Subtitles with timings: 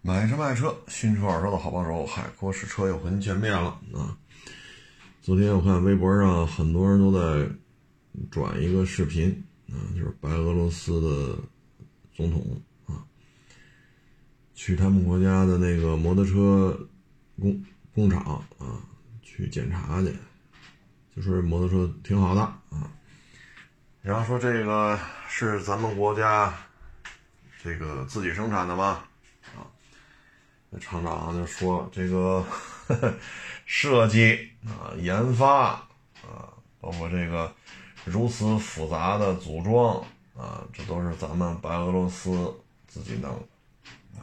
[0.00, 4.16] 买车卖车，新车二手的好帮手，海阔试车又和您见面了啊！
[5.20, 7.50] 昨天我看微博上很多人都在
[8.30, 11.38] 转一个视频啊，就是白俄罗斯的
[12.14, 13.04] 总统啊，
[14.54, 16.88] 去他们国家的那个摩托车
[17.38, 17.62] 工
[17.92, 18.22] 工厂
[18.58, 18.80] 啊
[19.20, 20.16] 去检查去，
[21.14, 22.40] 就说摩托车挺好的
[22.70, 22.90] 啊，
[24.00, 26.54] 然后说这个是咱们国家
[27.62, 29.04] 这个自己生产的吗？
[29.56, 29.66] 啊
[30.70, 32.44] 那厂长就说：“这个
[33.64, 35.70] 设计啊、研发
[36.22, 37.52] 啊，包括这个
[38.04, 39.96] 如此复杂的组装
[40.36, 42.54] 啊，这都是咱们白俄罗斯
[42.86, 43.30] 自己弄
[44.14, 44.22] 的。”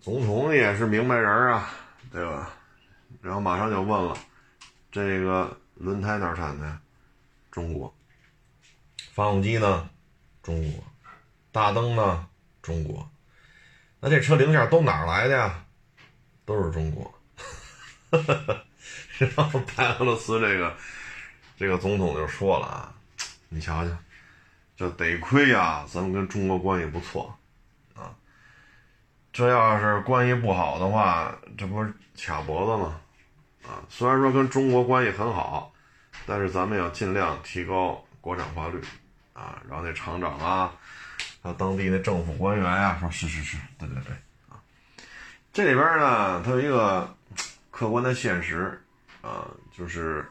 [0.00, 1.70] 总统也是明白人啊，
[2.10, 2.50] 对吧？
[3.20, 4.16] 然后马上就问了
[4.90, 6.78] ：“这个轮胎哪产的？
[7.50, 7.92] 中国。
[9.12, 9.90] 发动机呢？
[10.42, 10.82] 中国。
[11.52, 12.26] 大灯呢？
[12.62, 13.08] 中国。”
[14.04, 15.64] 那这车零件都哪儿来的呀？
[16.44, 17.14] 都是中国。
[19.16, 20.76] 然后白俄罗斯这个
[21.56, 22.92] 这个总统就说了啊，
[23.48, 23.96] 你瞧瞧，
[24.76, 27.32] 这得亏呀，咱们跟中国关系不错
[27.94, 28.10] 啊。
[29.32, 33.00] 这要是关系不好的话，这不是卡脖子吗？
[33.62, 35.72] 啊，虽然说跟中国关系很好，
[36.26, 38.80] 但是咱们要尽量提高国产化率
[39.32, 39.62] 啊。
[39.68, 40.74] 然后那厂长啊。
[41.42, 44.14] 还有当地的政府官员呀，说是是是，对对对，
[44.48, 44.62] 啊，
[45.52, 47.12] 这里边呢，它有一个
[47.72, 48.80] 客观的现实，
[49.22, 50.24] 啊，就是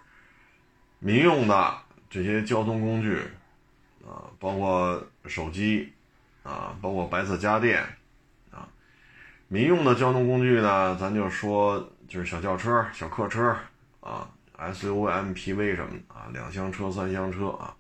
[1.00, 1.78] 民用的
[2.10, 3.20] 这些交通工具，
[4.08, 5.92] 啊，包括手机，
[6.44, 7.84] 啊，包括白色家电，
[8.50, 8.66] 啊，
[9.50, 13.54] 民用的交通工具呢，咱就说就是小轿车、小客车，
[14.00, 17.76] 啊，SUV、MPV 什么的啊，两厢车、三厢车啊，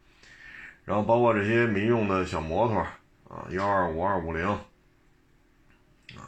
[0.83, 2.85] 然后包括这些民用的小摩托。
[3.31, 6.27] 啊，幺二五二五零，啊，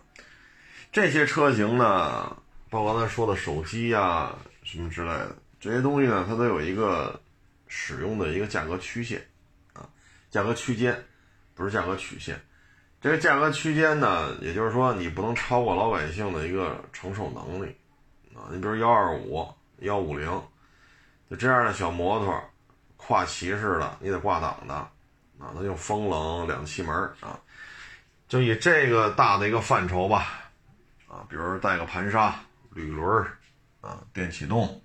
[0.89, 2.37] 这些车型呢，
[2.69, 7.19] 包括刚才说的手机呀什么之类的这些东西呢，它都有一个
[7.67, 9.21] 使用的一个价格曲线，
[9.73, 9.83] 啊，
[10.31, 11.03] 价格区间，
[11.53, 12.39] 不是价格曲线。
[13.01, 17.75] 这个价格区间呢，也就是说你不能超过老百姓的一个承受能力，
[18.33, 19.45] 啊，你比如幺二五、
[19.79, 20.41] 幺五零，
[21.29, 22.41] 就这样的小摩托，
[22.95, 24.87] 跨骑式的，你得挂档的。
[25.43, 27.37] 啊，那就风冷两气门啊，
[28.29, 30.49] 就以这个大的一个范畴吧，
[31.05, 32.33] 啊，比如带个盘刹、
[32.71, 33.27] 铝轮
[33.81, 34.81] 啊，电启动，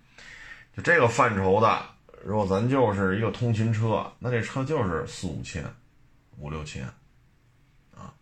[0.77, 1.81] 就这个范畴的，
[2.25, 5.65] 如果咱就是一个通勤车，那这车就是四五千、
[6.39, 6.85] 五六千，
[7.97, 8.13] 啊，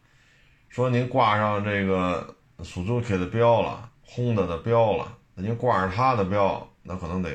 [0.69, 7.30] 说您挂上这个 Suzuki 的标了，Honda 的标了，那您挂上它的标，那可能得，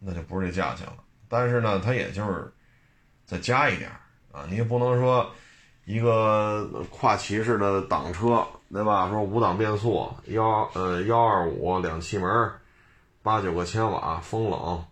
[0.00, 0.98] 那就不是这价钱了。
[1.30, 2.52] 但是呢，它也就是
[3.24, 3.90] 再加一点。
[4.38, 5.28] 啊，你也不能说
[5.84, 9.10] 一个跨骑式的挡车，对吧？
[9.10, 12.52] 说五档变速，幺呃幺二五两气门，
[13.20, 14.84] 八九个千瓦，风冷，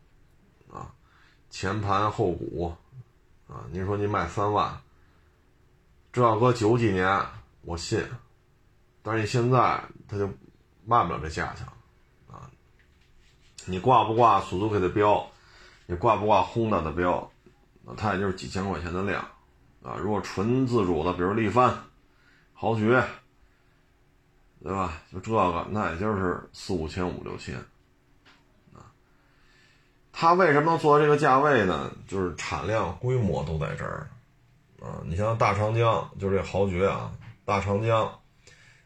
[0.72, 0.90] 啊，
[1.48, 2.74] 前盘后鼓，
[3.46, 4.80] 啊，您说您卖三万，
[6.12, 7.20] 这要搁九几年
[7.62, 8.04] 我信，
[9.02, 10.28] 但是你现在他就
[10.84, 11.64] 卖不了这价钱，
[12.28, 12.50] 啊，
[13.66, 15.24] 你挂不挂 Suzuki 的标，
[15.86, 17.30] 你挂不挂 Honda 的标？
[17.88, 19.24] 那它也就是几千块钱的量，
[19.86, 21.72] 啊，如果纯自主的，比如力帆、
[22.52, 23.04] 豪爵，
[24.60, 25.00] 对吧？
[25.12, 27.54] 就这个，那也就是四五千、五六千，
[28.74, 28.90] 啊，
[30.12, 31.92] 它为什么能做到这个价位呢？
[32.08, 34.08] 就是产量、规模都在这儿，
[34.82, 37.12] 啊，你像大长江，就这豪爵啊，
[37.44, 38.18] 大长江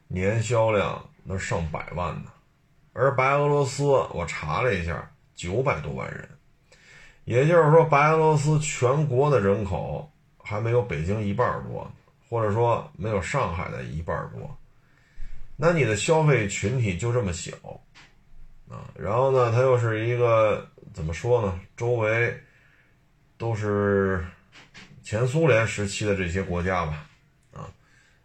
[0.09, 2.31] 年销量那上百万呢，
[2.93, 6.29] 而白俄罗斯，我查了一下，九百多万人。
[7.25, 10.11] 也就是说，白俄罗斯全国的人口
[10.51, 11.89] 还没有北京一半多，
[12.29, 14.59] 或者说没有上海的一半多。
[15.55, 17.53] 那你的消费群体就这么小
[18.69, 18.83] 啊？
[18.99, 21.61] 然后呢，它又是一个怎么说呢？
[21.77, 22.37] 周围
[23.39, 24.27] 都是
[25.05, 27.07] 前苏联时期的这些国家吧？
[27.53, 27.71] 啊，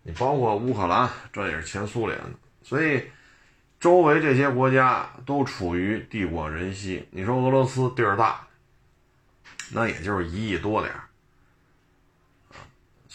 [0.01, 2.31] 你包括乌克兰，这也是前苏联的，
[2.63, 3.03] 所以
[3.79, 7.07] 周围这些国家都处于地广人稀。
[7.11, 8.41] 你说俄罗斯地儿大？
[9.71, 11.04] 那也就是一亿多点儿，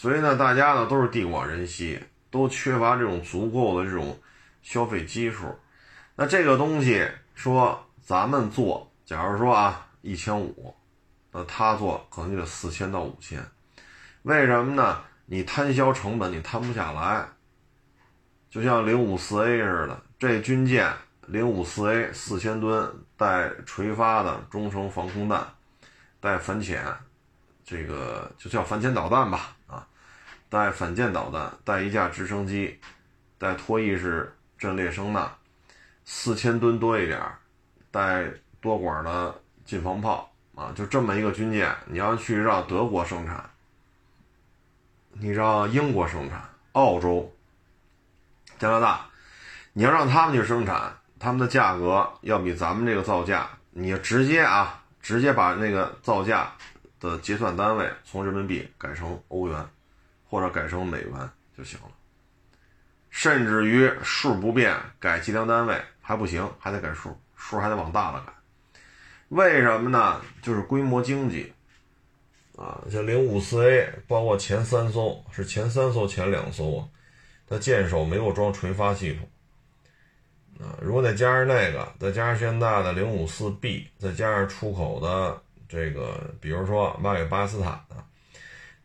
[0.01, 4.17] 所以呢，大家呢都是地广人稀，都缺乏这种足够的这种
[4.63, 5.55] 消费基数。
[6.15, 10.73] 那这个东西说咱们做，假如说啊一千五，
[11.31, 13.45] 那他做可能就得四千到五千。
[14.23, 15.03] 为什么呢？
[15.27, 17.23] 你摊销成本你摊不下来。
[18.49, 20.91] 就像零五四 A 似的，这军舰
[21.27, 25.47] 零五四 A 四千吨带垂发的中程防空弹。
[26.19, 26.83] 带反潜，
[27.63, 29.55] 这个就叫反潜导弹吧，
[30.51, 32.77] 带反舰导弹，带一架直升机，
[33.37, 35.31] 带脱衣式阵列声呐，
[36.03, 37.17] 四千吨多一点，
[37.89, 39.33] 带多管的
[39.63, 43.49] 近防炮啊，就这么一个军舰，你要去让德国生产，
[45.13, 46.43] 你让英国生产，
[46.73, 47.33] 澳洲、
[48.59, 49.05] 加拿大，
[49.71, 56.51] 你要让他们去生产，他们的价格要比咱们这个造价，你直接啊，直接把那个造价
[56.99, 59.65] 的结算单位从人民币改成欧元，
[60.31, 61.89] 或者改成美元就行了。
[63.09, 68.31] 甚至于数不变，改计量单位还不行，还得改数，数还得往大了改。
[69.27, 70.21] 为什么呢？
[70.41, 71.51] 就是规模经济
[72.57, 76.87] 啊，像零五四 A，包括前三艘是前三艘前两艘啊，
[77.49, 80.79] 它舰首没有装垂发系统啊。
[80.81, 87.95] 如果再加上那个，再加上现在的零五四 B，再加上出口的这个，比如说卖给巴基斯坦的，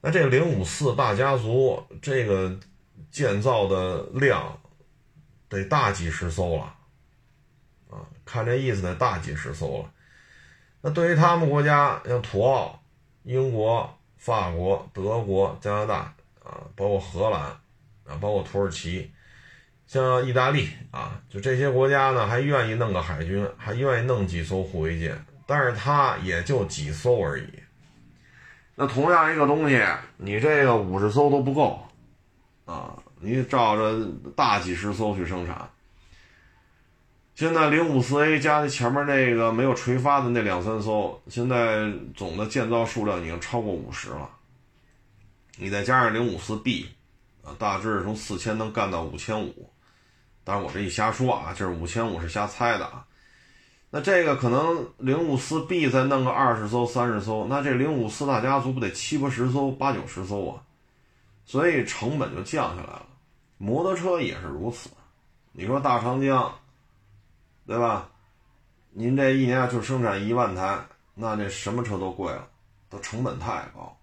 [0.07, 2.57] 那这零五四大家族这个。
[3.11, 4.59] 建造的量
[5.49, 6.75] 得大几十艘了，
[7.89, 9.91] 啊，看这意思得大几十艘了。
[10.83, 12.79] 那对于他们国家，像土澳、
[13.23, 16.15] 英国、法国、德国、加拿大
[16.45, 17.43] 啊，包括荷兰
[18.05, 19.11] 啊，包括土耳其，
[19.87, 27.49] 像意大利啊，就这些国家呢，还愿意弄个海军，还愿意弄几艘护卫舰，但是它也就几艘而已。
[28.77, 29.83] 那同样一个东西，
[30.19, 31.83] 你这个五十艘都不够。
[32.67, 34.07] 啊，你照着
[34.37, 35.69] 大几十艘去生产。
[37.35, 44.29] 现在零五四 A 加前面那个没有垂发的那两三艘，现在总的建造数量已经超过五十了。
[45.57, 46.89] 你再加上零五四 B，
[47.43, 49.71] 啊，大致从四千能干到五千五。
[50.45, 53.05] 当然我这一瞎说啊，就是五千五是瞎猜的啊。
[53.91, 60.63] 那这个可能零五四 B 再弄个二十艘、三十艘，那这零五四大家族不得七八十艘、八九十艘啊？
[61.45, 63.07] 所以成本就降下来了，
[63.57, 64.91] 摩托车也是如此。
[65.53, 66.53] 你说大长江，
[67.67, 68.11] 对吧？
[68.91, 70.79] 您这一年就生产一万台，
[71.15, 72.49] 那这什么车都贵了，
[72.91, 73.97] 它成本太高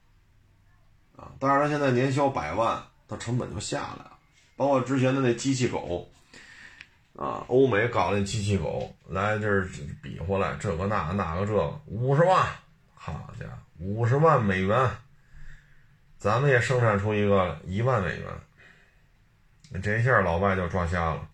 [1.18, 1.32] 啊。
[1.40, 4.12] 当然，现在年销百万，它成本就下来了。
[4.56, 6.08] 包括之前的那机器狗
[7.16, 9.68] 啊，欧美搞那机器狗来这儿
[10.02, 12.46] 比划来，这个那那个这个五十万，
[12.94, 14.90] 好家伙，五十万美元。
[16.18, 21.28] 咱们也生产出一个一万美元，这一下老外就抓瞎了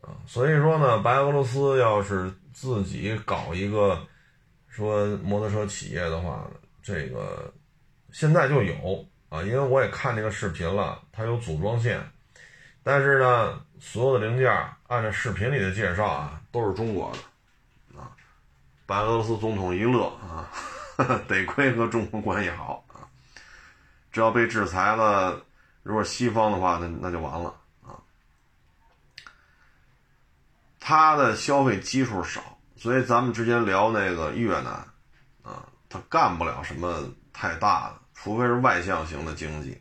[0.00, 0.16] 啊！
[0.26, 4.02] 所以说呢，白俄罗斯要是自己搞一个
[4.66, 6.50] 说摩托车企业的话，
[6.82, 7.52] 这个
[8.12, 12.00] 现在就有啊，因为我也看这个视频了，它有组装线，
[12.82, 14.50] 但是呢，所有的零件
[14.88, 18.10] 按照视频里的介绍啊，都是中国的啊。
[18.86, 20.50] 白俄罗斯总统一乐啊，
[21.28, 23.06] 得亏和中国关系好啊。
[24.10, 25.44] 只要被制裁了，
[25.82, 27.94] 如果西方的话，那那就完了啊。
[30.80, 34.72] 他的消费基数少，所以咱们之前聊那个越南
[35.44, 39.80] 啊，他干不了什么太大的，除非是外向型的经济。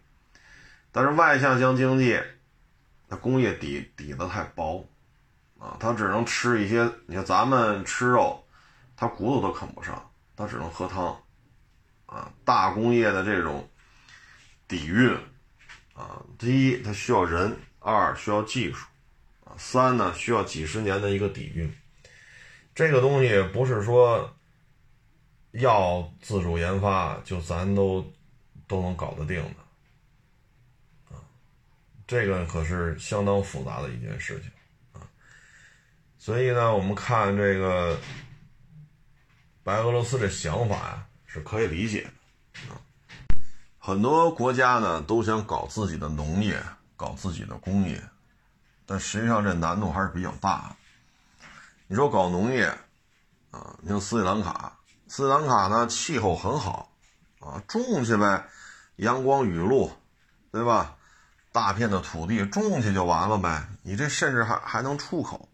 [0.92, 2.22] 但是外向型经济，
[3.16, 4.86] 工业底底子太薄
[5.60, 6.90] 啊，它只能吃一些。
[7.08, 8.46] 你看咱们吃肉，
[8.96, 11.18] 它骨头都啃不上，它只能喝汤
[12.06, 12.32] 啊。
[12.44, 13.68] 大工业的这种。
[14.66, 15.16] 底蕴
[15.94, 18.88] 啊，第一，它需要人；二，需要技术
[19.44, 21.72] 啊；三呢，需要几十年的一个底蕴。
[22.74, 24.34] 这个东西不是说
[25.52, 28.12] 要自主研发就咱都
[28.66, 29.63] 都能搞得定的。
[32.06, 34.52] 这个可是相当复杂的一件事情
[34.94, 35.02] 啊。
[36.18, 37.98] 所以呢，我们看这个
[39.64, 42.10] 白俄罗斯这想法呀，是可以理解
[42.54, 42.80] 的啊。
[43.78, 46.62] 很多国家呢都想搞自己的农业，
[46.96, 48.02] 搞自己的工业，
[48.86, 50.76] 但实际上这难度还是比较大的。
[51.88, 52.66] 你说搞农业
[53.52, 56.92] 啊，你像斯里兰卡，斯里兰卡呢气候很好
[57.40, 58.48] 啊，种去呗，
[58.96, 59.92] 阳光雨露，
[60.52, 60.96] 对吧？
[61.54, 65.48] 大片的土地种去就完了呗，你这甚至还还能出口。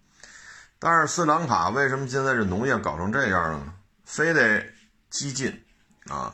[0.79, 3.73] 但是斯里兰卡为什么现在这农业搞成这样了呢？
[4.05, 4.65] 非得
[5.09, 5.63] 激进
[6.07, 6.33] 啊！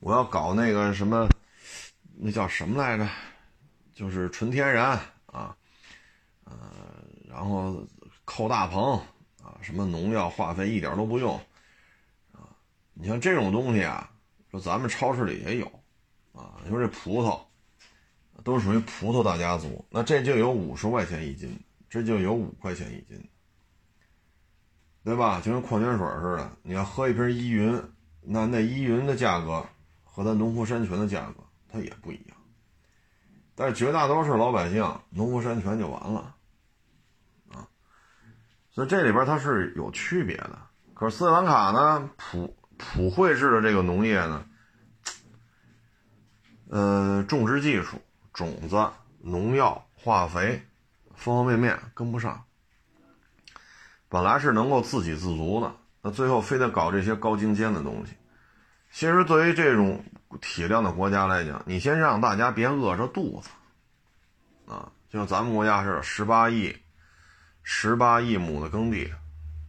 [0.00, 1.26] 我要搞那个什么，
[2.14, 3.08] 那叫什么来着？
[3.94, 5.56] 就是纯天然啊，
[6.44, 6.54] 呃，
[7.26, 7.82] 然后
[8.26, 9.00] 扣大棚
[9.42, 11.34] 啊，什么农药化肥一点都不用
[12.32, 12.52] 啊。
[12.92, 14.10] 你像这种东西啊，
[14.50, 15.66] 说咱们超市里也有
[16.34, 16.60] 啊。
[16.62, 17.40] 你说这葡萄
[18.44, 23.28] 都属于葡萄大家族，那这就有五十块钱一斤，这就有五块钱一斤，
[25.04, 25.40] 对吧？
[25.40, 27.82] 就跟矿泉水似的，你要喝一瓶依云，
[28.20, 29.64] 那那依云的价格。
[30.18, 32.36] 和咱农夫山泉的价格，它也不一样，
[33.54, 36.34] 但是绝大多数老百姓农夫山泉就完了，
[37.50, 37.68] 啊，
[38.70, 40.58] 所以这里边它是有区别的。
[40.94, 44.46] 可是斯里兰卡呢，普普惠制的这个农业呢，
[46.70, 47.98] 呃，种植技术、
[48.36, 48.86] 种子、
[49.20, 50.62] 农药、化肥，
[51.14, 52.44] 方方面面跟不上。
[54.10, 58.12] 本来是能够自给自足的，那最后非得搞这些高精尖的东西。
[58.92, 60.04] 其实对于这种
[60.42, 63.48] 体量的国家来讲，你先让大家别饿着肚子，
[64.70, 66.76] 啊，就像咱们国家似的，十八亿、
[67.62, 69.10] 十八亿亩的耕地，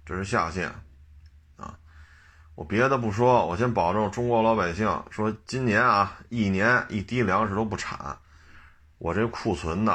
[0.05, 0.69] 这是下限，
[1.55, 1.79] 啊，
[2.55, 8.17] 我别的不说，我先保证中国老百姓说今年啊，一年一滴粮食都不产，
[8.97, 9.93] 我这库存的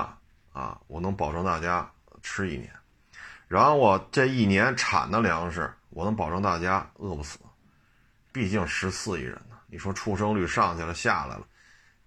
[0.52, 1.90] 啊，我能保证大家
[2.22, 2.70] 吃一年。
[3.48, 7.38] 然后我这一年产的粮食，我能保证大家饿不死。
[8.32, 11.46] 毕竟十四亿人呢，你说出生率上去了下来了，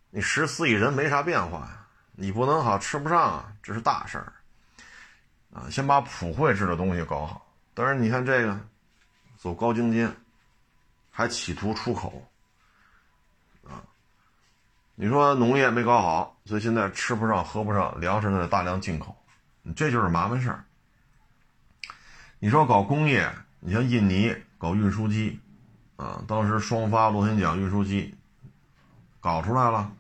[0.10, 4.34] 你十四亿人没啥变化呀，你不能好吃不上啊，这是大事儿。
[5.54, 7.46] 啊，先把普惠制的东西搞好。
[7.74, 8.60] 但是你看这个，
[9.38, 10.12] 走高精尖，
[11.12, 12.28] 还企图出口，
[14.98, 19.14] 你说农业没搞好，所以现在吃不上喝不上，粮食得大量进口，
[19.76, 20.64] 这就是麻烦事儿。
[22.40, 25.38] 你说搞工业，你像印尼搞运输机，
[25.98, 28.16] 啊，当时双发螺旋桨运输机
[29.20, 29.92] 搞出来了，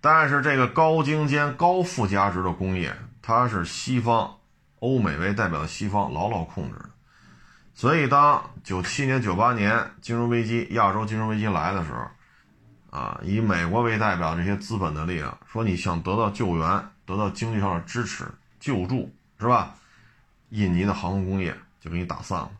[0.00, 4.38] 但是这个高精尖、高附加值的工业，它是西方、
[4.78, 6.90] 欧美为代表的西方牢牢控制的，
[7.74, 12.06] 所以当九七年、九八年金融危机、亚洲金融危机来的时候，
[12.92, 18.26] 啊，以美国为代表这些资本的力量，说你想得到救援、得到经济上的支持、
[18.60, 19.74] 救助，是吧？
[20.50, 22.50] 印尼的航空工业就给你打散了。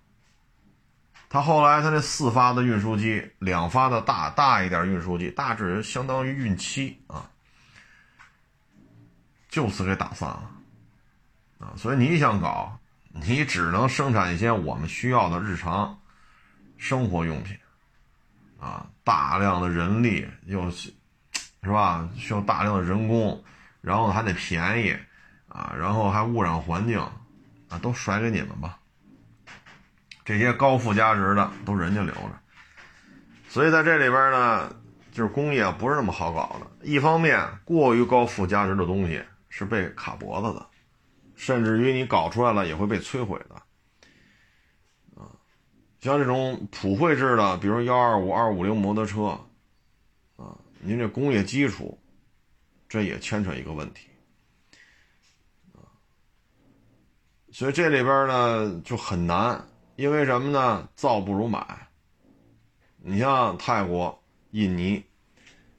[1.28, 7.28] 他后来他这四发的运输机，两发的大大一点运输机，大致相当于运七啊，
[9.50, 10.50] 就此给打散了
[11.58, 11.74] 啊。
[11.76, 12.78] 所以你想搞，
[13.10, 16.00] 你只能生产一些我们需要的日常
[16.78, 17.54] 生活用品
[18.62, 20.94] 啊，大量的人力又是
[21.62, 22.08] 是吧？
[22.16, 23.42] 需要大量的人工，
[23.80, 24.96] 然后还得便宜
[25.48, 26.98] 啊，然后还污染环境。
[27.68, 28.78] 啊，都甩给你们吧。
[30.26, 32.38] 这些高附加值的都人家留着，
[33.48, 34.70] 所以在这里边呢，
[35.10, 36.86] 就是工业不是那么好搞的。
[36.86, 40.66] 一方面，过于高附加值的东西是被卡脖子的，
[41.34, 43.61] 甚至于你搞出来了也会被摧毁的。
[46.02, 49.38] 像这种普惠制的，比如幺二五、二五零摩托车，
[50.34, 51.96] 啊，您这工业基础，
[52.88, 54.08] 这也牵扯一个问题。
[55.72, 55.86] 啊
[57.52, 60.88] 所以这里边呢就很难，因为什么呢？
[60.96, 61.86] 造不如买。
[62.96, 65.04] 你像泰国、印尼，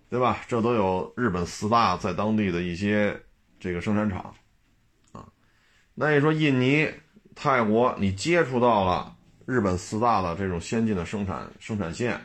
[0.10, 0.40] 对吧？
[0.48, 3.22] 这都有日本四大在当地的一些
[3.60, 4.34] 这个生产厂，
[5.12, 5.28] 啊，
[5.96, 6.90] 那你说印尼、
[7.36, 9.13] 泰国，你接触到了
[9.46, 12.20] 日本四大的这种先进的生产生产线、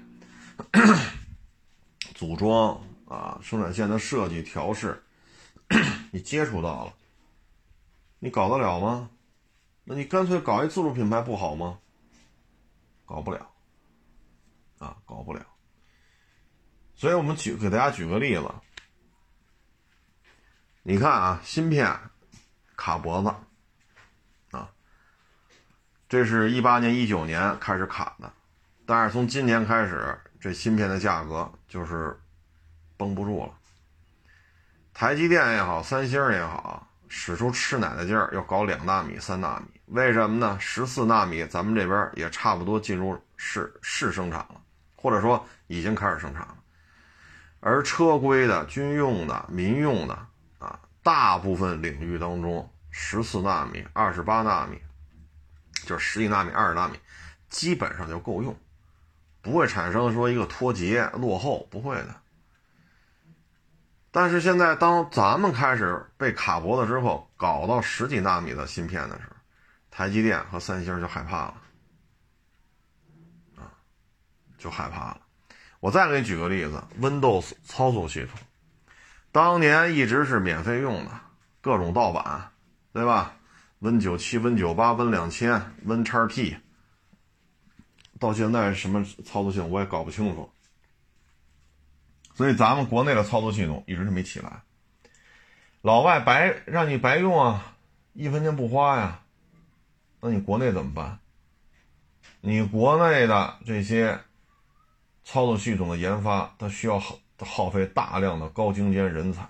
[2.15, 5.03] 组装啊，生产线的设计调试，
[6.13, 6.95] 你接触到了，
[8.21, 9.11] 你搞得了吗？
[9.85, 11.79] 那你干脆搞一自主品牌不好吗？
[13.05, 13.51] 搞不了，
[14.79, 15.45] 啊，搞不了。
[16.95, 18.49] 所以我们举给大家举个例子，
[20.83, 21.99] 你看啊，芯片
[22.77, 23.35] 卡脖子，
[26.09, 28.33] 这是一八年、一九年开始卡的，
[28.87, 32.19] 但是从今年开始，这芯片的价格就是
[32.97, 33.53] 绷不住了。
[34.95, 36.85] 台积电也好，三星也好。
[37.11, 40.59] 使出吃奶的劲儿，要搞两纳米、三纳米，为什么呢？
[40.61, 44.61] 十四纳米咱们这边也差不多进入试试生产了，
[44.95, 46.57] 或者说已经开始生产了。
[47.61, 50.15] 而车规的、军用的、民用的
[50.59, 54.79] 啊，大部分领域当中，十四纳米、二十八纳米，
[55.89, 56.99] 就是十几纳米、二十纳米，
[57.49, 58.55] 基本上就够用，
[59.41, 62.15] 不会产生说一个脱节、落后，不会的。
[64.11, 69.37] 但是现在，当咱们开始被卡脖子之后，搞到十几纳米的芯片的时候，
[69.91, 71.55] 台积电和三星就害怕了，
[73.57, 73.73] 啊，
[74.59, 75.21] 就害怕了。
[75.81, 78.39] 我再给你举个例子，Windows 操作系统，
[79.33, 81.13] 当年一直是免费用的，
[81.63, 82.51] 各种盗版，
[82.93, 83.38] 对吧
[83.81, 86.57] ？Win 九七、Win 九八、Win 两千、Win 叉 T，
[88.19, 90.51] 到现在什么操作系统我也搞不清楚。
[92.35, 94.63] 所以咱们国内的操作系统一直是没起来，
[95.83, 97.77] 老外白让你白用啊，
[98.13, 99.23] 一分钱不花呀，
[100.21, 101.19] 那你国内怎么办？
[102.41, 104.21] 你国内的这些
[105.25, 109.49] 操作系统的研发，它需要耗耗费大量的高精尖人才，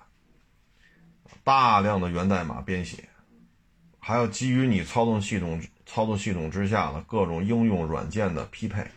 [1.44, 3.06] 大量的源代码编写，
[3.98, 8.90] 还有基于你操纵系统操作系统之下的各种应用软件的匹配。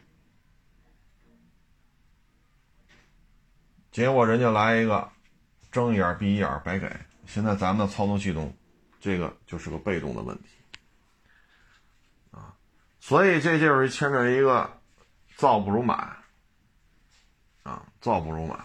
[3.91, 5.09] 结果人家来一个，
[5.71, 6.89] 睁一眼闭一眼白给。
[7.25, 8.53] 现在咱们的操作系统，
[8.99, 10.43] 这个就是个被动的问题，
[12.31, 12.53] 啊，
[12.99, 14.81] 所以这就是牵扯一个
[15.35, 15.93] 造不如买，
[17.63, 18.57] 啊，造不如买。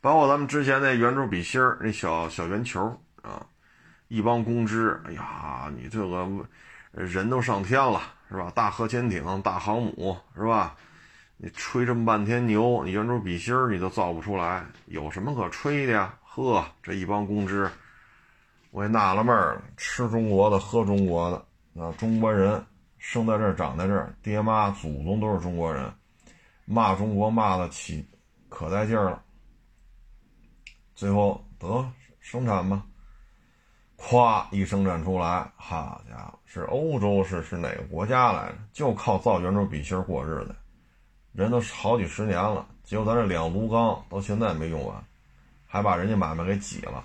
[0.00, 2.80] 包括咱们之前那圆珠笔芯儿，那小小圆球
[3.22, 3.46] 啊，
[4.10, 6.28] 一帮公知，哎呀，你这个
[6.90, 8.50] 人都上天了是吧？
[8.52, 10.76] 大核潜艇、大航母是吧？
[11.36, 16.12] 你吹这么半天牛，你圆珠笔芯儿你都造不出来，有什么可吹的呀？
[16.24, 17.70] 呵，这一帮公知，
[18.72, 22.60] 我也纳了闷了，吃中国的，喝中国的啊，中国人
[22.98, 25.88] 生在这儿，长在这儿，爹妈祖宗都是中国人，
[26.64, 28.04] 骂中国骂得起，
[28.48, 29.22] 可带劲儿了。
[30.96, 31.88] 最后得
[32.18, 32.84] 生产吧，
[34.00, 38.54] 咵一生产出来，好家伙，是欧洲是是哪个国家来着？
[38.72, 40.56] 就靠造圆珠笔芯过日子。
[41.32, 45.04] 人都好几十年了，结果咱这两炉钢到现在没用完，
[45.66, 47.04] 还把人家买卖给挤了，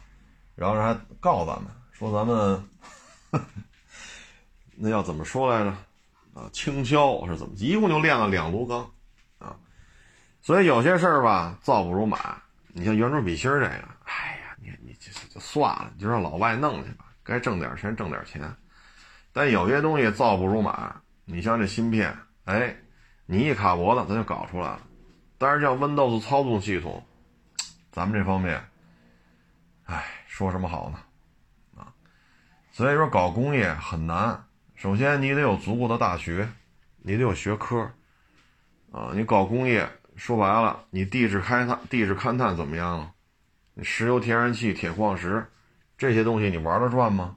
[0.56, 2.64] 然后人还告咱们说咱们
[4.78, 5.70] 那要怎么说来着？
[6.34, 7.54] 啊，倾销是怎么？
[7.56, 8.90] 一共就炼了两炉钢
[9.38, 9.56] 啊！
[10.42, 12.18] 所以有些事儿吧，造不如买。
[12.70, 14.35] 你像圆珠笔芯这个，哎，
[15.30, 18.54] 就算了，你就让老外弄去吧，该挣点钱挣点钱。
[19.34, 20.94] 但有些东西造不如买，
[21.26, 22.76] 你像这芯片，哎。
[23.28, 24.82] 你一卡脖子，咱就搞出来了。
[25.40, 27.04] 但是像 Windows 操纵系统，
[27.92, 28.64] 咱们这方面，
[29.86, 31.00] 哎，说什么好呢？
[31.76, 31.92] 啊，
[32.72, 34.46] 所以说搞工业很难。
[34.76, 36.48] 首先你得有足够的大学，
[36.98, 37.92] 你得有学科，
[38.92, 43.00] 啊，你搞工业说白了，你地质勘探、地质勘探怎么样？
[43.00, 43.15] 你
[43.84, 45.46] 石油、天然气、铁矿石
[45.98, 47.36] 这些东西你玩得转吗？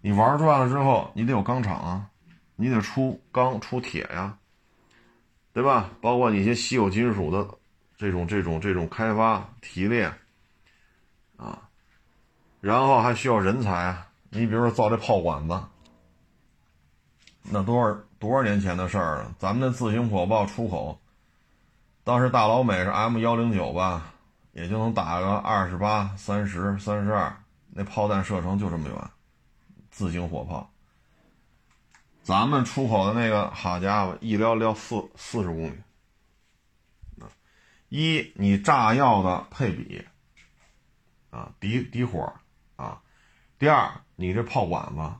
[0.00, 2.06] 你玩转了之后，你得有钢厂啊，
[2.56, 4.36] 你得出钢出铁呀。
[5.52, 5.90] 对吧？
[6.00, 7.44] 包括你一些稀有金属的
[7.98, 10.12] 这种、这种、这种开发提炼
[11.36, 11.68] 啊，
[12.60, 14.06] 然后还需要人才啊。
[14.30, 15.60] 你比如说造这炮管子，
[17.42, 19.34] 那多少多少年前的事儿了？
[19.40, 21.00] 咱们的自行火炮出口，
[22.04, 24.09] 当时大老美是 M 幺零九吧，
[24.52, 27.34] 也就能打个二十八、三十、三十二，
[27.70, 29.10] 那炮弹射程就这么远，
[29.90, 30.72] 自行火炮。
[32.22, 35.74] 咱们出口的那个，好家伙，一撩撩四四十公里。
[37.88, 40.06] 一你炸药的配比，
[41.30, 42.32] 啊，底底火，
[42.76, 43.02] 啊，
[43.58, 45.12] 第二你这炮管子，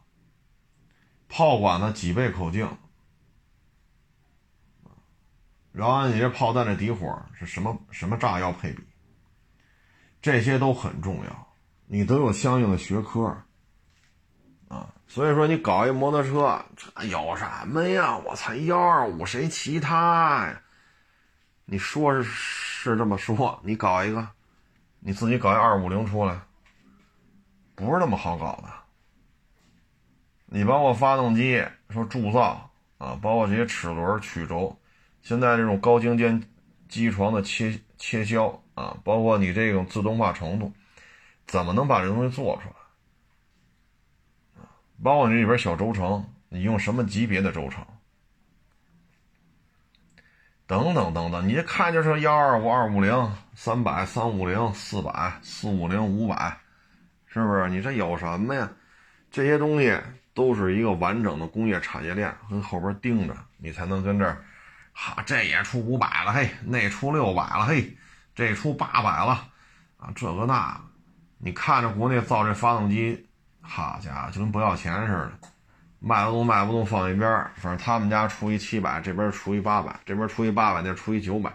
[1.28, 2.76] 炮管子几倍口径，
[5.72, 8.84] 然后你这炮弹的底火是什么什么炸药配比，
[10.22, 11.48] 这些都很重要，
[11.86, 13.26] 你都有相应的学科。
[14.68, 18.16] 啊所以说，你搞一摩托车，这有什么呀？
[18.18, 20.62] 我才幺二五，谁骑它呀？
[21.64, 24.28] 你说是是这么说，你搞一个，
[25.00, 26.40] 你自己搞一二五零出来，
[27.74, 28.68] 不是那么好搞的。
[30.46, 34.78] 你包括发动机说铸造啊，包括这些齿轮、曲轴，
[35.22, 36.40] 现在这种高精尖
[36.88, 40.72] 机床的切切削啊，包括你这种自动化程度，
[41.46, 42.74] 怎么能把这东西做出来？
[45.02, 47.84] 包括你里边小轴承，你用什么级别的轴承？
[50.66, 56.56] 等等等等，你一看就是幺二五、二五零、三百、三五零、四百、四五零、五百，
[57.26, 57.68] 是不是？
[57.68, 58.70] 你这有什么呀？
[59.32, 59.96] 这些东西
[60.32, 64.44] 都是一个完整的工业产业链，跟后边盯着，你才能跟这儿，
[64.92, 67.96] 哈，这也出五百了，嘿，那出六百了，嘿，
[68.40, 69.46] 这出八百了，
[69.98, 70.80] 啊，这个那，
[71.36, 73.26] 你看着国内造这发动机。
[73.60, 75.32] 好家伙，就跟不要钱似的，
[75.98, 81.54] 卖不动卖不动放一边反正他们家出一七百，这边出一八百，这边出一八百，那出一九百。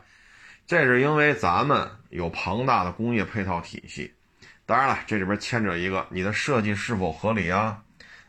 [0.67, 4.13] 这是因为咱们有庞大的工业配套体系。
[4.67, 7.82] 当然了，这里边牵扯一个，你的设计是否合理啊？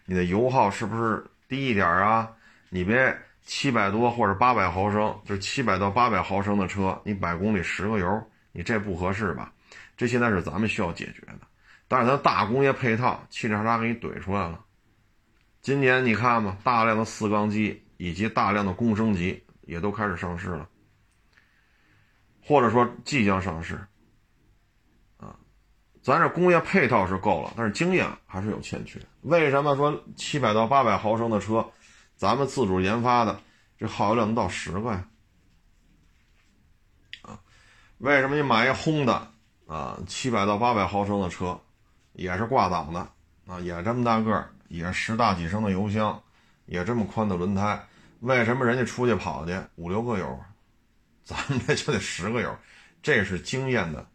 [0.06, 2.26] 你的油耗是不是低一点啊？
[2.70, 9.52] 你别七百多或者八百毫升，就是七百到八百毫升的车，你百公里十个油，你这不合适吧？
[9.98, 11.40] 这现在是咱们需要解决的。
[11.86, 14.64] 但是它大工业配套，汽车厂商给你怼出来了。
[15.60, 20.66] 今年你看吧，大量的四缸机以及大量的工升级也都开始上市了，
[22.42, 23.74] 或者说即将上市。
[25.18, 25.36] 啊，
[26.02, 28.98] 咱这工业配套是够了，但是经验还是有欠缺。
[29.20, 31.68] 为什么说七百到八百毫升的车，
[32.16, 33.38] 咱们自主研发的
[33.76, 35.06] 这耗油量能到十个呀？
[37.98, 39.28] 为什么你买一轰的
[39.66, 41.58] 啊，七百到八百毫升的车？
[42.12, 43.00] 也是挂档的，
[43.46, 46.22] 啊，也这么大个儿，也十大几升的油箱，
[46.64, 47.86] 也这么宽的轮胎，
[48.20, 50.40] 为什么人家出去跑去五六个油，
[51.24, 52.56] 咱们这就得十个油？
[53.02, 54.06] 这是经验的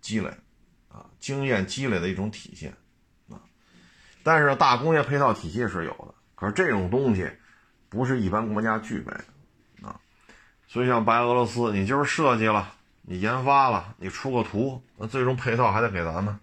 [0.00, 0.28] 积累
[0.88, 2.72] 啊，经验积累的一种体现
[3.28, 3.40] 啊。
[4.22, 7.30] 但是大工业配套体系是有的，可是这种东西
[7.88, 10.00] 不是一般国家具备的啊。
[10.66, 16.38] 所以像白俄罗斯，你就是设计了，你研发了，你出个图，那最终配套还得给咱们。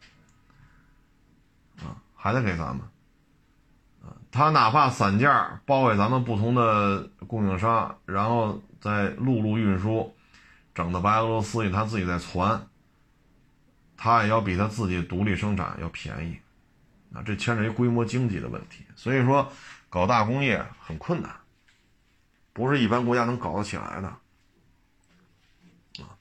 [1.81, 2.81] 啊还得给咱们，
[4.03, 5.31] 啊，他哪怕散件
[5.65, 10.13] 包给咱们不同的供应商，然后再陆路运输，
[10.75, 12.67] 整到白俄罗斯去，他自己再传，
[13.95, 16.37] 他也要比他自己独立生产要便宜，
[17.15, 19.49] 啊，这牵扯一规模经济的问题，所以说
[19.89, 21.33] 搞大工业很困难，
[22.51, 24.07] 不是一般国家能搞得起来的，
[26.03, 26.11] 啊，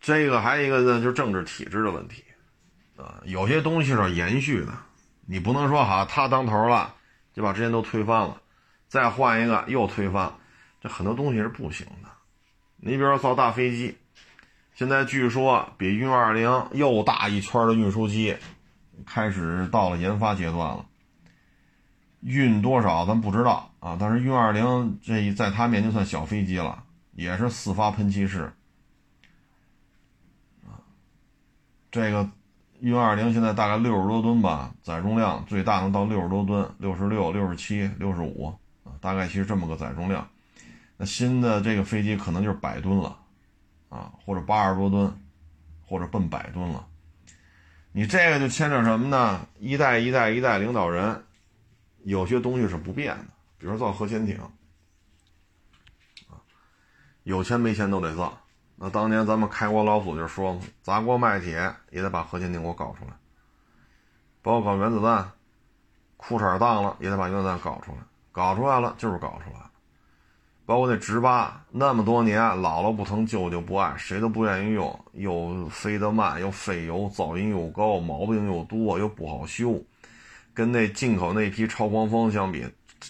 [0.00, 2.24] 这个还有一个呢，就是政治体制的问题。
[2.96, 4.72] 啊，有些东西是延续的，
[5.26, 6.94] 你不能说哈，他当头了
[7.32, 8.40] 就把之前都推翻了，
[8.88, 10.32] 再换一个又推翻，
[10.80, 12.10] 这很多东西是不行的。
[12.76, 13.96] 你比如说造大飞机，
[14.74, 18.36] 现在据说比运二零又大一圈的运输机
[19.06, 20.86] 开始到了研发阶段了，
[22.20, 28.52] 运多少咱不知道啊，但是运二零这在他面前算小飞机了，也是四发喷气式
[30.66, 30.84] 啊，
[31.90, 32.28] 这个。
[32.82, 38.46] 运二零现在大概六十多吨吧，载重量最大能到六十多吨，六十六、六十七、六十五
[38.84, 40.26] 啊，大概其实这么个载重量。
[40.96, 43.18] 那新的这个飞机可能就是百吨了，
[43.90, 45.14] 啊，或者八十多吨，
[45.86, 46.86] 或者奔百吨了。
[47.92, 49.46] 你这个就牵扯什么呢？
[49.58, 51.22] 一代一代一代领导人，
[52.04, 53.26] 有些东西是不变的，
[53.58, 54.40] 比如造核潜艇，
[56.30, 56.40] 啊，
[57.24, 58.40] 有钱没钱都得造。
[58.82, 63.10] 那当年咱们开国老祖就说，砸锅卖铁也得把核潜艇给我搞出来，
[64.40, 65.30] 包括搞原子弹，
[66.16, 67.98] 裤衩当了也得把原子弹搞出来，
[68.32, 69.70] 搞出来了就是搞出来了。
[70.64, 79.78] 包括那直八，那么多年，姥姥不疼，舅舅不爱，谁都不愿意用，又飞得慢，又费油，噪音又高，毛病又多，又不好修，
[80.54, 82.66] 跟那进口那批超光风相比，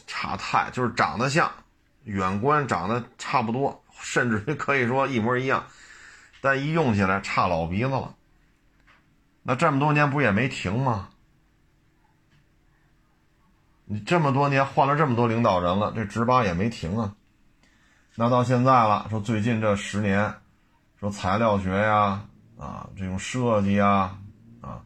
[0.09, 1.49] 差太，就是长得像，
[2.11, 3.83] 远观长得差不多。
[4.03, 5.65] 甚至 可以说一模一样，
[6.41, 8.15] 但一用起来差老鼻子了。
[9.43, 11.11] 那这么多年不也没停吗？
[13.85, 17.15] 你这么多年换了这么多领导人了，这直八也没停啊。
[18.15, 20.35] 那到现在了，说最近这十年，
[20.99, 22.23] 说材料学呀，
[22.57, 24.17] 啊，这种设计呀，
[24.63, 24.81] 啊，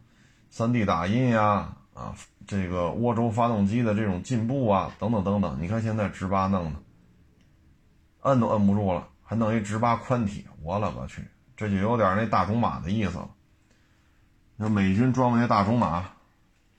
[0.49, 2.13] 三 D 打印呀，啊，
[2.45, 6.79] 这个涡轴发动机的这种进步啊，等等等等，你看现在直八弄的。
[8.25, 11.23] 摁都摁不住了，还弄一直八宽体，我勒个去，
[11.55, 13.29] 这就有点那大种马的意思了。
[14.55, 16.03] 那美军装的那大种马，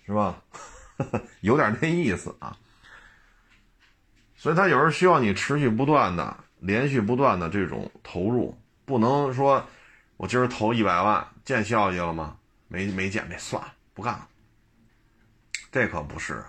[0.04, 0.42] 是吧？
[1.42, 2.56] 有点那意思啊。
[4.34, 9.64] 所以它有时候需要你持续不断的、连续不断的这种投入，不能说
[10.16, 12.36] 我今儿投一百万见效益了吗？
[12.68, 14.26] 没没见，没算了，不干了。
[15.70, 16.44] 这可不是，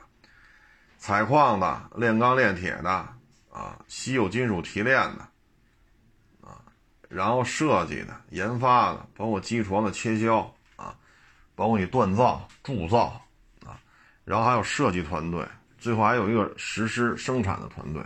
[0.98, 3.17] 采矿的、炼钢炼铁的。
[3.58, 5.28] 啊，稀有金属提炼的，
[6.48, 6.62] 啊，
[7.10, 10.32] 然后设计的、研发的，包括机床的切削
[10.76, 10.96] 啊，
[11.56, 13.20] 包括你锻造、铸造
[13.66, 13.82] 啊，
[14.26, 15.44] 然后还有设计团队，
[15.80, 18.04] 最后还有一个实施生产的团队，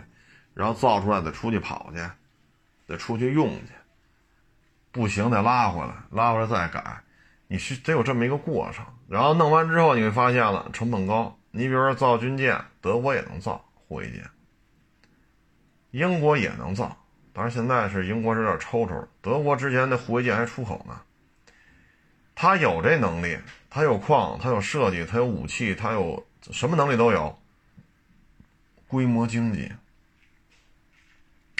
[0.54, 1.98] 然后造出来得出去跑去，
[2.86, 3.72] 得出去用去，
[4.90, 7.04] 不行得拉回来，拉回来再改，
[7.46, 8.86] 你是得有这么一个过程。
[9.06, 11.38] 然后弄完之后，你会发现了成本高。
[11.50, 14.24] 你比如说造军舰，德国也能造护卫舰。
[15.92, 16.94] 英国也能造，
[17.32, 19.08] 当然现在是英国是有点抽抽。
[19.22, 21.00] 德国之前的护卫舰还出口呢，
[22.34, 23.38] 他有这能力，
[23.70, 27.38] 他有矿，他有设计，他有武器，他有什么能力都有。
[28.88, 29.72] 规模经济，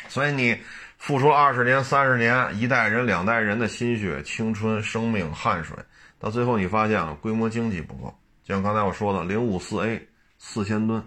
[0.07, 0.55] 所以你
[0.99, 5.75] 付出二十年、三十年，一代人、两代人的心血、青春、生命、汗水，
[6.19, 8.15] 到最后你发现了规模经济不够。
[8.45, 11.03] 就像刚才我说的，零五四 A 四千吨。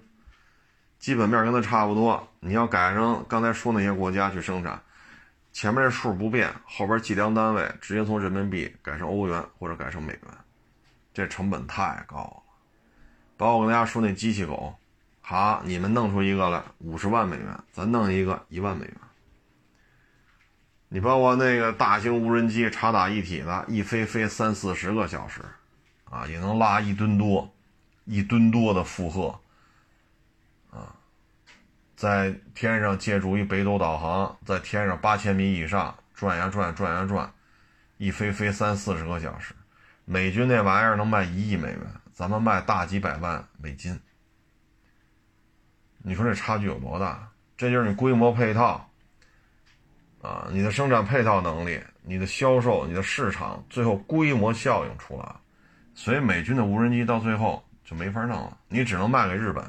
[0.99, 4.81] 基本面跟它差不多，你要改成刚才说那些国家去生产，
[5.53, 10.21] 前面这数不变，后边计量单位直接从人民币改成欧元或者改成美元，
[11.13, 12.43] 这成本太高了。
[13.37, 14.73] 包括我跟大家说那机器狗，
[15.21, 18.95] 好，你们弄出一个来五十万美元，咱弄一个一万美元。
[20.87, 25.41] 你包括那个大型无人机插打一体的，一飞飞三四十个小时，
[26.05, 27.53] 啊，也能拉一吨多，
[28.05, 29.37] 一吨多的负荷。
[31.95, 37.31] 在天上借助于北斗导航，在天上八千米以上转呀转，转呀转，
[37.97, 39.53] 一飞飞三四十个小时。
[40.03, 41.81] 美军那玩意儿能卖一亿美元，
[42.13, 43.99] 咱们卖大几百万美金。
[45.99, 47.29] 你说这差距有多大？
[47.57, 48.89] 这就是你规模配套
[50.21, 55.35] 啊，你的生产配套能力、你的销售、你的市场，最后规模效应出来。
[55.95, 59.63] 所以美军的无人机到最后就没法弄了，你只能卖给日本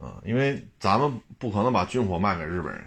[0.00, 2.84] 啊，因为咱们不可能把军火卖给日本人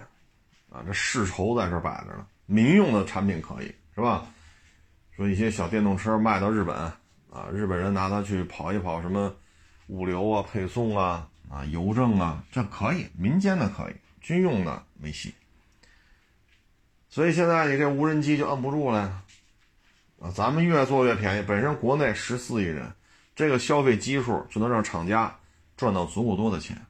[0.70, 2.26] 啊，这世仇在这摆着呢。
[2.46, 4.26] 民用的产品可以是吧？
[5.16, 9.34] 说一些小电动车卖到日本啊，日本人拿它去跑一跑什么。
[9.88, 15.34] 物流啊，配送啊，啊，邮政啊，这可以，民间的可以，军用的没戏。
[17.10, 19.22] 所以现在你这无人机就摁不住了呀，
[20.22, 22.90] 啊，咱们越做越便宜，本身国内十四亿人，
[23.36, 25.38] 这个消费基数就能让厂家
[25.76, 26.82] 赚到足够多的钱，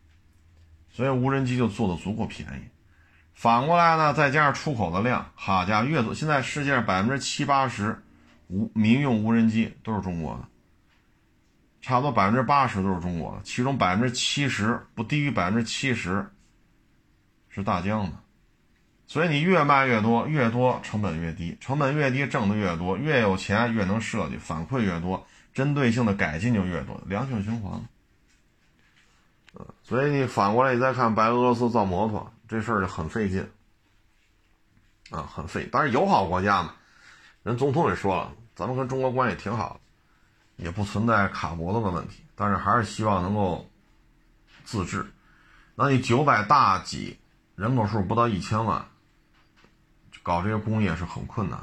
[0.94, 2.70] 所以无人机就做的足够便宜。
[3.34, 8.02] 反过来呢，再加上出口的量，好家伙，越做现在世界上百分之七八十
[8.48, 10.48] 无民用无人机都是中国的。
[11.82, 16.32] 差不多百分之八十都是中国的，其中百分之七十不低于百分之七十
[17.50, 18.14] 是大疆的，
[19.06, 27.82] 所以你越卖越多，越多成本越低，成本越低挣的越多，越有钱越能设计，反馈越多，针对性的改进就越多，良性循环。
[29.84, 33.48] 所以你反过来你再看白俄罗斯造摩托这事儿就很费劲，
[35.12, 35.70] 啊，很费。
[35.72, 36.74] 但是友好国家嘛，
[37.44, 39.80] 人总统也说了，咱们跟中国关系挺好。
[40.56, 43.68] 也不存在卡脖子的问题，但是还是希望能够
[44.64, 45.04] 自治。
[45.74, 47.18] 那你九百大几，
[47.56, 48.86] 人口数不到一千万，
[50.22, 51.60] 搞这些工业是很困难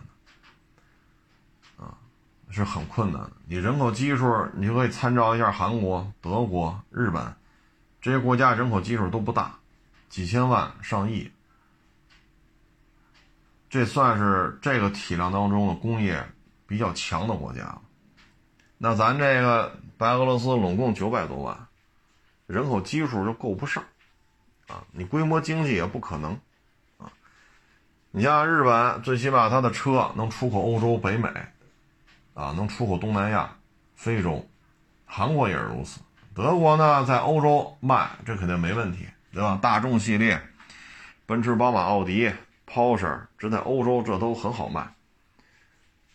[1.78, 1.94] 的，啊，
[2.50, 3.30] 是很困难的。
[3.46, 7.32] 你人口基数，你就可以参照一下韩国、德国、日本
[8.00, 9.58] 这些国家，人口基数都不大，
[10.08, 11.30] 几千万、上亿，
[13.68, 16.26] 这算是这个体量当中的工业
[16.66, 17.82] 比较强的国家了。
[18.78, 21.68] 那咱这个白俄罗斯拢共九百多万，
[22.46, 23.84] 人口基数就够不上，
[24.68, 26.32] 啊，你规模经济也不可能，
[26.96, 27.12] 啊，
[28.10, 31.28] 你像日本，最起码它的车能出口欧洲、北美，
[32.32, 33.54] 啊，能出口东南亚、
[33.94, 34.48] 非洲，
[35.04, 36.00] 韩国也是如此。
[36.40, 39.58] 德国呢，在欧洲卖，这肯定没问题，对吧？
[39.60, 40.40] 大众系列，
[41.26, 42.32] 奔驰、宝马、奥迪、
[42.66, 44.94] Porsche，这在欧洲这都很好卖。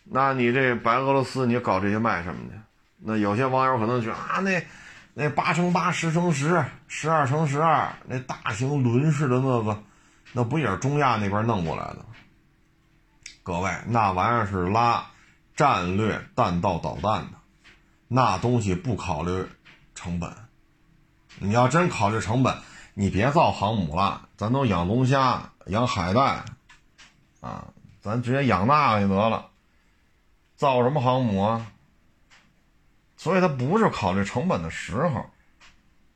[0.02, 2.60] 那你这白俄罗斯，你搞这些卖什么呢？
[2.98, 4.60] 那有些网友可能觉得啊，那
[5.14, 9.80] 那八乘八、十乘十、十二乘十二，那大型轮式的那个，
[10.32, 12.04] 那不也是中亚那边弄过来的？
[13.44, 15.06] 各位，那玩意儿是拉
[15.54, 17.38] 战略弹道导弹的，
[18.08, 19.46] 那东西不考虑
[19.96, 20.32] 成本。
[21.40, 22.56] 你要真考虑成本，
[22.94, 26.44] 你别造航母了，咱都养龙虾、养海带，
[27.40, 27.66] 啊，
[28.00, 29.48] 咱直接养那个就得了。
[30.54, 31.66] 造什么航母啊？
[33.16, 35.26] 所以它不是考虑成本的时候。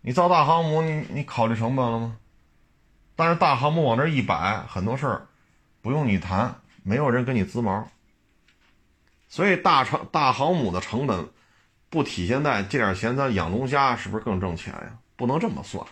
[0.03, 2.17] 你造大航母，你你考虑成本了吗？
[3.17, 5.27] 但是大航母往这一摆，很多事儿
[5.83, 7.87] 不用你谈，没有人跟你滋毛。
[9.29, 11.29] 所以大成大航母的成本
[11.91, 14.97] 不体现在这点钱，咱养龙虾是不是更挣钱呀？
[15.17, 15.85] 不能这么算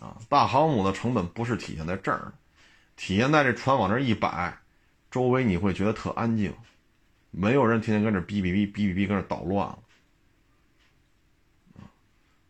[0.00, 0.16] 啊！
[0.28, 2.32] 大航母的成本不是体现在这儿，
[2.96, 4.56] 体现在这船往这一摆，
[5.10, 6.54] 周围你会觉得特安静。
[7.30, 9.78] 没有人天天跟这哔哔哔哔哔哔跟这捣乱了。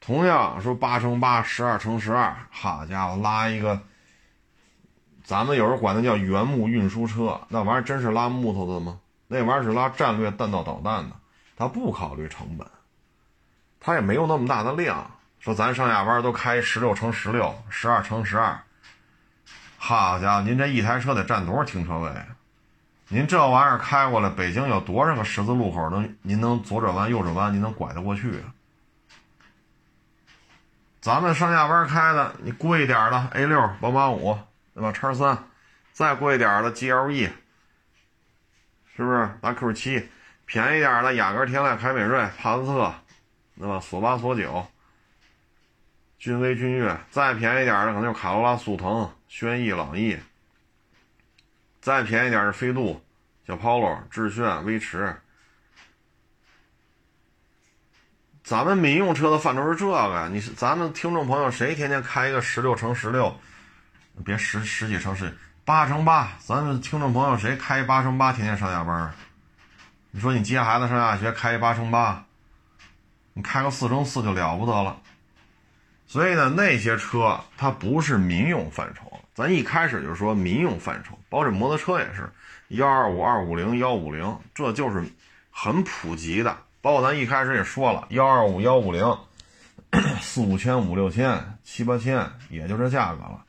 [0.01, 3.81] 同样说八乘八、十二乘十二，好家伙，拉一个，
[5.25, 9.01] 咱们有人管它叫原木运输车，那玩意儿真是拉木头的吗？
[9.29, 11.17] 那玩意儿是拉战略弹道导弹的，
[11.63, 12.67] 他不考虑成本，
[13.79, 15.09] 他也没有那么大的量。
[15.39, 18.61] 说咱上下班都开十六乘十六、十二乘十二，
[19.79, 22.11] 好家伙，您这一台车得占多少停车位？
[23.07, 28.51] 您这玩意儿开过来，北京有多少个十字路口能您能左转弯、右转弯，您能拐得过去啊？
[31.01, 34.37] 咱们上下班开的，你贵一点的 A 六、宝马五，
[34.75, 34.91] 对吧？
[34.91, 35.39] 叉三，
[35.93, 37.31] 再贵一点的 GLE，
[38.97, 39.31] 是不是？
[39.41, 40.09] 大 Q 七，
[40.53, 42.95] 便宜点的雅阁、天籁、凯美瑞、帕萨特，
[43.59, 43.81] 对吧？
[43.81, 44.67] 索八、索九，
[46.19, 50.15] 君威、君越，再便宜点的可能就卡罗拉、速腾、轩逸、朗逸。
[51.81, 53.03] 再便宜点是飞度、
[53.47, 55.17] 小 Polo、致炫、威驰。
[58.45, 63.35] 咱们民用车的范畴是这个，你是咱们听众朋友谁天天开一个十六乘十六，
[64.23, 65.35] 别十十几乘十
[65.65, 69.15] 八乘八，咱们听众朋友谁开八乘八天天上下班？
[70.15, 72.27] 你说你接孩子上大学开一八乘八，
[73.33, 75.01] 你开个四乘四就了不得了。
[76.07, 79.11] 所以呢，那些车它不是民用范畴。
[79.35, 82.31] 咱一开始就说民用范畴，包括这摩托车也是，
[82.69, 85.03] 幺二五、二五零、幺五零，这就是
[85.51, 86.59] 很普及的。
[86.83, 89.17] 包括咱一开始也说了，幺二五、幺五零，
[90.21, 93.43] 四五千、五六千、七八千，也就这价格了。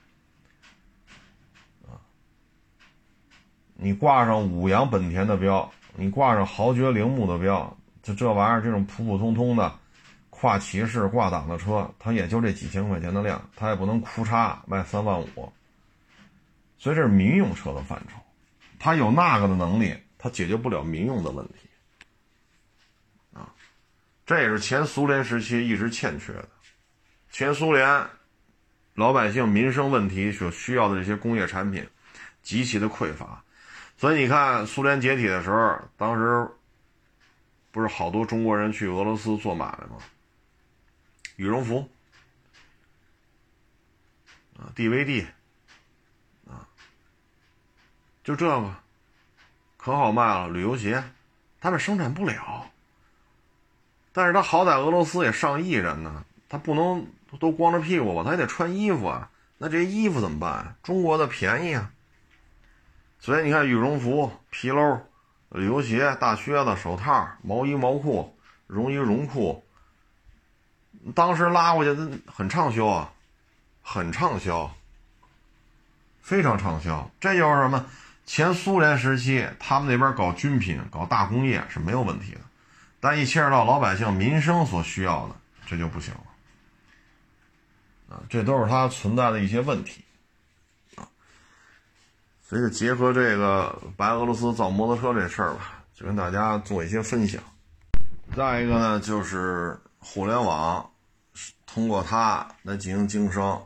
[3.74, 9.74] 你挂上五羊本田的标，你挂上豪爵铃木的标，就这玩意儿，这种普普通通的
[10.30, 15.54] 跨骑士、挂档的车，它也就这几千块钱的量，它也不能哭嚓卖三万五。
[16.78, 18.20] 所以这是民用车的范畴，
[18.80, 21.70] 它有那个的能力，它解决不了民用的问题
[23.34, 23.54] 啊。
[24.26, 26.50] 这也是前苏联时期一直欠缺的，
[27.32, 28.06] 前苏联
[28.96, 31.88] 老百姓民生问题所需要的这些工业产品
[32.42, 33.42] 极其的匮乏，
[34.04, 36.46] 所以你看苏联解体的时候，当时
[37.72, 39.96] 不是好多中国人去俄罗斯做买卖吗？
[41.38, 41.90] 羽绒服
[44.58, 45.26] 啊，DVD
[46.50, 46.68] 啊，
[48.26, 48.76] 就这个
[49.78, 51.02] 可好卖了，旅游鞋
[51.62, 52.70] 他们生产不了。
[54.12, 57.08] 但是他好歹俄罗斯也上亿人呢，他不能
[57.40, 58.22] 都光着屁股吧？
[58.26, 59.32] 他也得穿衣服啊。
[59.60, 60.76] 那这些衣服怎么办？
[60.84, 61.93] 中国的便宜啊。
[63.24, 65.00] 所以你看，羽绒服、皮褛、
[65.48, 69.64] 旅游鞋、大靴子、手套、毛衣、毛裤、绒衣、绒裤，
[71.16, 73.14] 当时拉过去很畅销啊，
[73.82, 74.70] 很畅销，
[76.22, 77.10] 非常畅销。
[77.22, 77.86] 这就是什么？
[78.26, 82.42] 前苏联时期，他们那边搞军品、搞大工业是没有问题的。
[83.00, 90.04] 但一牵扯到老百姓民生所需要的，这就不行了，啊，这都是它存在的一些问题，
[92.54, 97.42] 所以就结合这个白俄罗斯造摩托车这事儿吧，就跟大家做一些分享。
[98.38, 100.88] 再一个呢，就是互联网
[101.66, 103.60] 通过它来进行经商，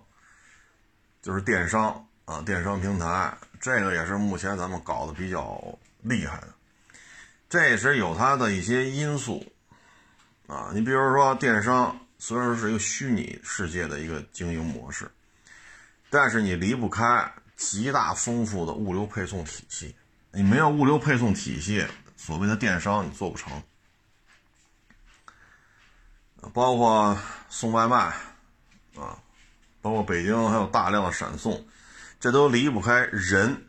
[1.22, 5.62] 就是电商啊，电商平台，这个也是目前咱们搞的比较
[6.02, 6.48] 厉害的。
[7.50, 9.46] 这也是有它的一些因素，
[10.48, 15.12] 啊，你比如说电商虽然是一个虚拟世界的一个经营模式，
[16.10, 19.94] 但是你离不开极大丰富的物流配送体系。
[20.32, 23.62] 你没有物流配送体系，所谓的电商你做不成。
[26.54, 27.18] 包括
[27.50, 27.98] 送外卖，
[28.96, 29.18] 啊，
[29.82, 31.66] 包括北京还有大量的闪送，
[32.20, 33.66] 这都离不开人，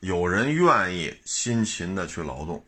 [0.00, 2.62] 有人愿意辛勤的去劳动。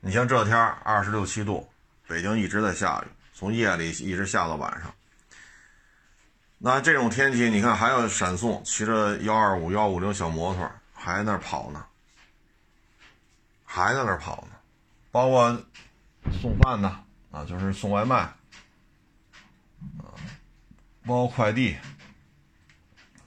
[0.00, 1.68] 你像这天二十六七度，
[2.08, 4.92] 北京一直在下雨，从夜里一直下到晚上。
[6.64, 11.84] 那这种天气，你看还有闪送，骑着幺二五、幺五零小摩托还在那跑呢，
[13.64, 14.56] 还在那跑呢。
[15.10, 15.60] 包括
[16.40, 16.88] 送饭的
[17.32, 18.18] 啊，就是送外卖
[19.98, 20.14] 啊，
[21.04, 21.76] 包括快递，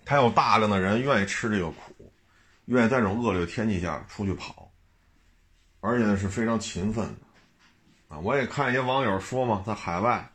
[0.05, 2.13] 他有大量的人愿意吃这个苦，
[2.67, 4.71] 愿意在这种恶劣天气下出去跑。
[5.81, 10.31] 而且呢是非常勤奋的，啊，我也看一些网友说嘛，在海外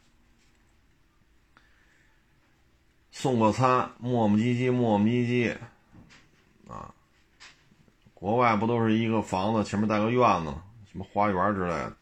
[3.10, 6.94] 送个餐，磨磨唧唧，磨磨唧唧，啊，
[8.14, 10.54] 国外不都是一个房子前面带个院子，
[10.90, 11.96] 什么花园之类的，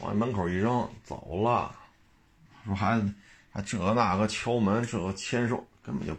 [0.00, 1.74] 往门口一扔走了，
[2.64, 3.00] 说还
[3.52, 6.16] 还这个那个敲门，这个签收根本就，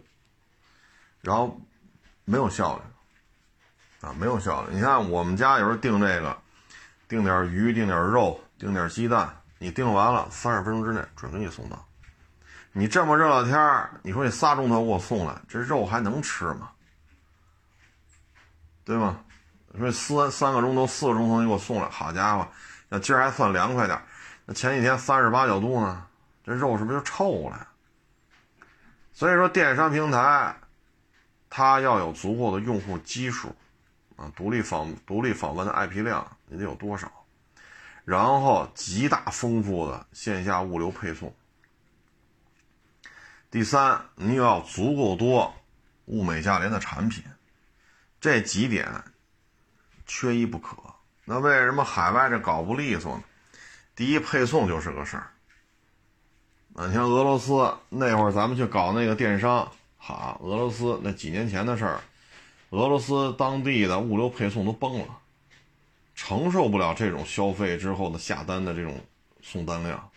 [1.20, 1.60] 然后
[2.24, 2.82] 没有效率。
[4.02, 4.74] 啊，没有效率。
[4.74, 6.36] 你看我们家有时候订这个，
[7.08, 11.82] 订点鱼，订点肉，订点鸡蛋，你订完了，三十分钟之内准给你送到。
[12.78, 16.70] 你这么热的天儿，你说你仨钟头给我送来，这肉还能吃吗？
[18.84, 19.18] 对吗？
[19.78, 22.46] 说三三个钟头、四个钟头你给我送来，好家伙，
[22.90, 23.98] 那今儿还算凉快点
[24.44, 26.06] 那前几天三十八九度呢，
[26.44, 27.66] 这肉是不是就臭了？
[29.14, 30.54] 所以说，电商平台
[31.48, 33.56] 它要有足够的用户基数。
[34.16, 37.10] 啊，独立访独立访问的 IP 量你得有多少？
[38.04, 41.34] 然后极大丰富的线下物流配送。
[43.56, 45.54] 第三，你又要足够多
[46.04, 47.24] 物美价廉的产品，
[48.20, 48.86] 这几点
[50.06, 50.76] 缺一不可。
[51.24, 53.24] 那为什么海外这搞不利索呢？
[53.94, 55.30] 第一，配送就是个事儿。
[56.74, 59.66] 啊，你像俄罗斯那会儿，咱们去搞那个电商，
[59.96, 62.00] 好，俄罗斯那几年前的事儿。
[62.68, 65.06] 俄罗斯当地的物流配送都崩了，
[66.14, 69.00] 承受不了这种消费之后的下单的这种
[69.40, 70.10] 送单量！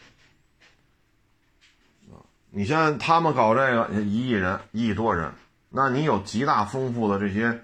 [2.51, 5.31] 你像他们搞这个，一亿人，一亿多人，
[5.69, 7.61] 那你有极大丰富的这些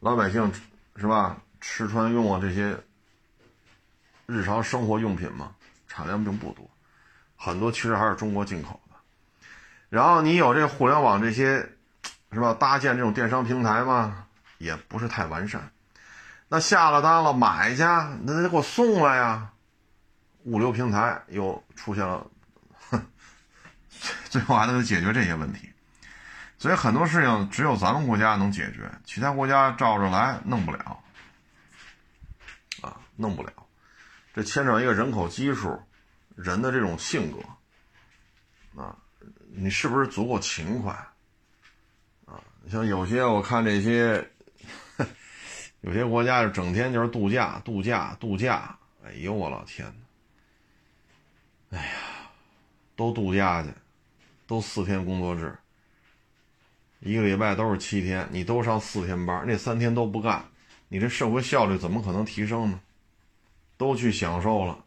[0.00, 0.52] 老百姓
[0.96, 1.36] 是吧？
[1.60, 2.76] 吃穿用啊这些
[4.26, 5.52] 日常生活用品嘛，
[5.86, 6.68] 产量并不多，
[7.36, 8.96] 很多其实还是中国进口的。
[9.88, 11.68] 然后你有这互联网这些。
[12.34, 12.54] 是吧？
[12.54, 14.24] 搭建这种电商平台嘛，
[14.56, 15.70] 也不是太完善。
[16.48, 19.50] 那下了单了，买家那得给我送来呀，
[20.44, 22.26] 物流平台又出现了，
[24.28, 25.68] 最后还得解决这些问题。
[26.58, 31.02] 所以很多事情只有咱们国家能解决，其他国家照着来弄不了，
[32.80, 33.52] 啊，弄不了。
[34.32, 35.76] 这牵扯一个人口基数，
[36.36, 38.96] 人的这种性格，啊，
[39.50, 40.92] 你是不是足够勤快？
[42.26, 42.38] 啊，
[42.70, 44.30] 像有些我看这些，
[45.82, 48.78] 有些国家就整天就是度假、度假、度假。
[49.04, 49.92] 哎呦我老天
[51.70, 51.76] 哪！
[51.76, 51.92] 哎呀，
[52.94, 53.68] 都度假去，
[54.52, 55.56] 都四天工作制。
[57.00, 60.44] 一个礼拜都是七天，你都上四天班，那三天都不干，
[60.88, 62.78] 你这社会效率怎么可能提升呢？
[63.78, 64.84] 都去享受了，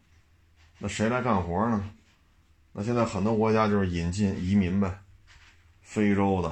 [0.78, 1.90] 那谁来干活呢？
[2.72, 5.00] 那现在很多国家就是引进移民呗，
[5.82, 6.48] 非洲的，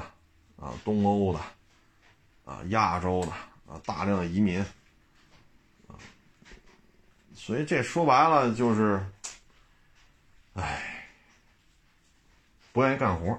[0.57, 1.41] 啊，东欧的，
[2.45, 3.29] 啊，亚洲的，
[3.73, 4.59] 啊，大量的移民，
[5.87, 5.95] 啊，
[7.33, 9.07] 所以这说白了就是，
[10.55, 10.94] 唉，
[12.75, 13.33] 不愿意干活。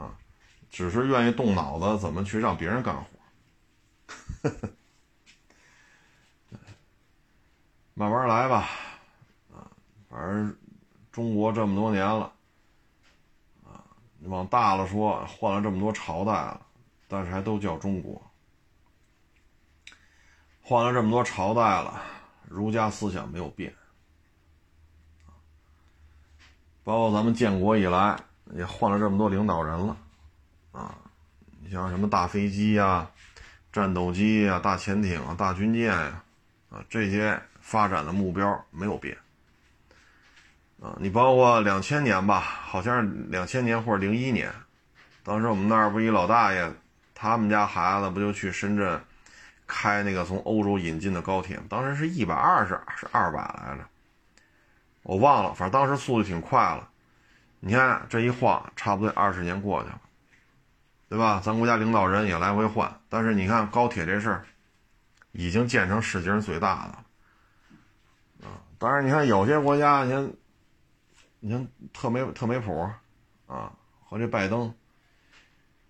[0.00, 0.16] 啊
[0.70, 3.04] 只是愿意动脑子，怎么去让别人干活？
[7.92, 8.70] 慢慢来吧，
[9.52, 9.68] 啊，
[10.08, 10.56] 反正
[11.10, 12.32] 中国这么多年了，
[13.66, 13.84] 啊，
[14.22, 16.66] 往大了说，换了这么多朝代了，
[17.06, 18.22] 但是还都叫中国。
[20.62, 22.02] 换了这么多朝代了，
[22.48, 23.74] 儒家思想没有变，
[26.82, 28.16] 包括咱们建国以来
[28.52, 29.96] 也换了这么多领导人了。
[30.72, 30.94] 啊，
[31.62, 33.06] 你像什么大飞机呀、
[33.72, 36.22] 战斗机呀、大潜艇啊、大军舰呀，
[36.70, 39.16] 啊，这些发展的目标没有变。
[40.80, 44.52] 啊，你包括两千年吧，好像是两千年或者零一年，
[45.22, 46.72] 当时我们那儿不一老大爷，
[47.14, 49.00] 他们家孩子不就去深圳
[49.66, 51.60] 开那个从欧洲引进的高铁？
[51.68, 53.84] 当时是一百二十是二百来着，
[55.04, 56.88] 我忘了，反正当时速度挺快了。
[57.64, 60.00] 你看这一晃，差不多二十年过去了。
[61.08, 61.42] 对吧？
[61.44, 64.46] 咱国家领导人也来回换，但是你看高铁这事儿，
[65.32, 68.56] 已经建成世界上最大的啊！
[68.78, 70.32] 当然，你看有些国家，你看，
[71.40, 72.90] 你看特梅特梅普
[73.46, 73.70] 啊，
[74.06, 74.74] 和这拜登，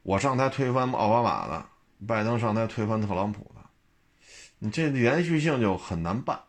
[0.02, 1.64] 我上台推翻奥巴马的，
[2.04, 3.60] 拜登上台推翻特朗普的，
[4.58, 6.40] 你这连续性就很难办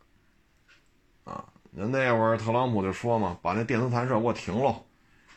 [1.26, 1.46] 啊！
[1.70, 4.84] 那那会儿特朗普就说嘛，把那电磁弹射给我停喽，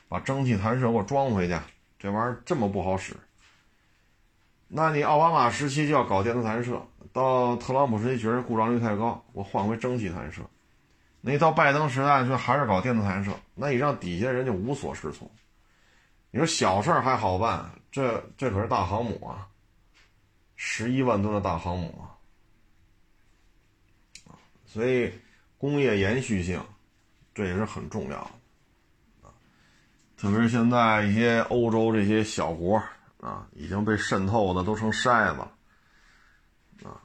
[0.09, 1.59] 把蒸汽弹射给我装回去，
[1.99, 3.17] 这玩意儿这么不好使。
[4.69, 6.81] 那你奥巴马时期就要搞电磁弹射，
[7.13, 10.43] 到特朗普时期觉得故障率太高，我换回蒸汽弹射。
[11.21, 15.31] 那你到拜登时代却还是搞电磁弹射，那你让底下人就无所适从。
[16.31, 19.49] 你说小事儿还好办，这这可是大航母啊，
[20.57, 22.15] 十一万吨的大航母啊，
[24.67, 25.13] 所以
[25.57, 26.61] 工业延续性
[27.35, 28.31] 这也是很重要的，
[30.17, 32.83] 特别是现在一些欧洲这些小国。
[33.19, 35.41] 啊，已经被渗透的都成筛子，
[36.87, 37.01] 啊，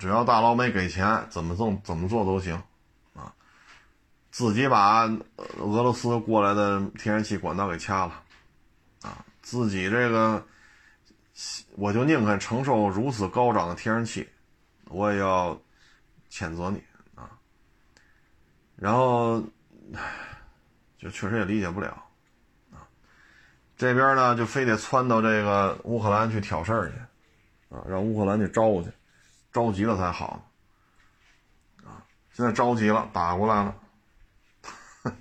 [0.00, 2.60] 只要大佬没给钱，怎么做怎么做都行，
[3.14, 3.32] 啊，
[4.32, 5.04] 自己把
[5.58, 8.22] 俄罗斯过来的天然气管道给掐了，
[9.02, 10.44] 啊，自己这个，
[11.76, 14.28] 我就宁肯承受如此高涨的天然气，
[14.86, 15.56] 我也要
[16.30, 16.82] 谴责你
[17.14, 17.30] 啊，
[18.74, 19.40] 然后，
[21.06, 22.02] 这确实也理解不了。
[23.76, 26.96] 这边呢，就非得窜到这个乌克兰去挑事儿去，
[27.72, 28.90] 啊，让乌克兰去招去，
[29.52, 30.50] 着急了才好，
[31.84, 32.02] 啊，
[32.32, 33.76] 现在着急了，打过来了，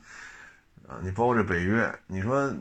[0.90, 2.52] 啊，你包括这北约，你说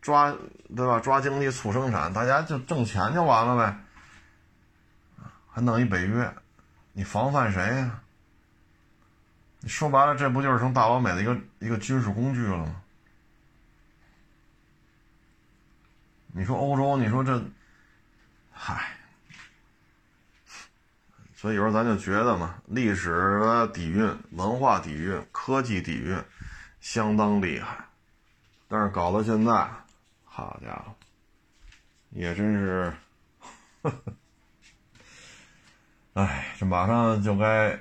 [0.00, 0.32] 抓
[0.76, 1.00] 对吧？
[1.00, 3.76] 抓经济促生产，大家就挣钱就完了呗，
[5.50, 6.32] 还弄一北约，
[6.92, 8.00] 你防范谁呀？
[9.66, 12.82] 说白了，这不就是成大老美的一个一个军事工具了吗？
[16.32, 17.44] 你说欧洲，你说这，
[18.52, 18.96] 嗨，
[21.34, 26.22] 所以有时候咱就觉得嘛，历史的底蕴、文化底蕴、科技底蕴
[26.80, 27.84] 相当厉害，
[28.68, 29.68] 但是搞到现在，
[30.24, 30.94] 好家伙，
[32.10, 32.94] 也真是，
[36.14, 37.76] 哎，这马上就该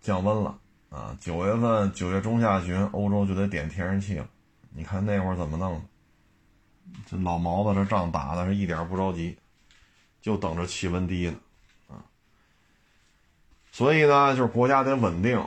[0.00, 0.58] 降温了。
[0.92, 1.16] 啊！
[1.18, 4.28] 九月份，九月中下旬，欧洲就得点天然气了，
[4.74, 5.82] 你看那会儿怎么弄？
[7.10, 9.38] 这老毛子这仗打的是一点不着急，
[10.20, 11.36] 就等着气温低呢，
[11.88, 12.04] 啊，
[13.70, 15.42] 所以呢，就是国家得稳定，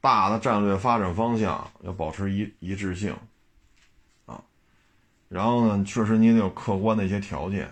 [0.00, 3.14] 大的战略发展方向要保持一一致性，
[4.24, 4.42] 啊，
[5.28, 7.70] 然后呢，确实你得有客观的一些条件，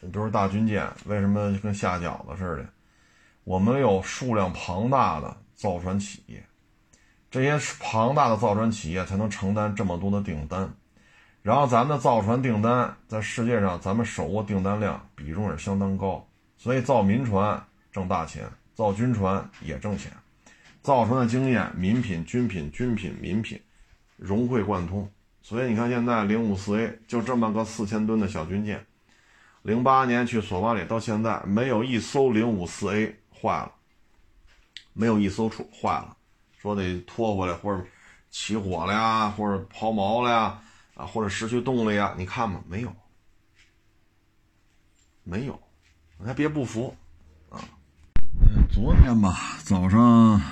[0.00, 2.68] 比如大军舰为什么跟下饺子似的？
[3.42, 6.46] 我们有数量庞大的造船企业，
[7.32, 10.72] 这些庞大的造船企业才能承担这么多的订单。
[11.42, 16.24] 然后咱们的造船订单在世界上，咱们手握订单量比重也相当高，
[16.56, 20.12] 所以造民船挣大钱，造军船也挣钱。
[20.80, 23.60] 造船的经验，民品、军品、军品、民品
[24.16, 25.10] 融会贯通。
[25.42, 28.86] 所以你看，现在零五四 A 就这么个四千吨的小军舰，
[29.62, 33.72] 零八年去索马里到现在没有一艘零五四 A 坏了，
[34.98, 36.16] 没有一艘出坏了，
[36.58, 37.86] 说得拖回来或者
[38.30, 40.60] 起火了呀，或者抛锚了呀。
[40.94, 42.12] 啊，或者失去动力啊？
[42.18, 42.92] 你看嘛，没有，
[45.22, 45.56] 没有，
[46.18, 46.92] 你还别不服
[47.50, 47.62] 啊！
[48.68, 50.42] 昨天吧，早上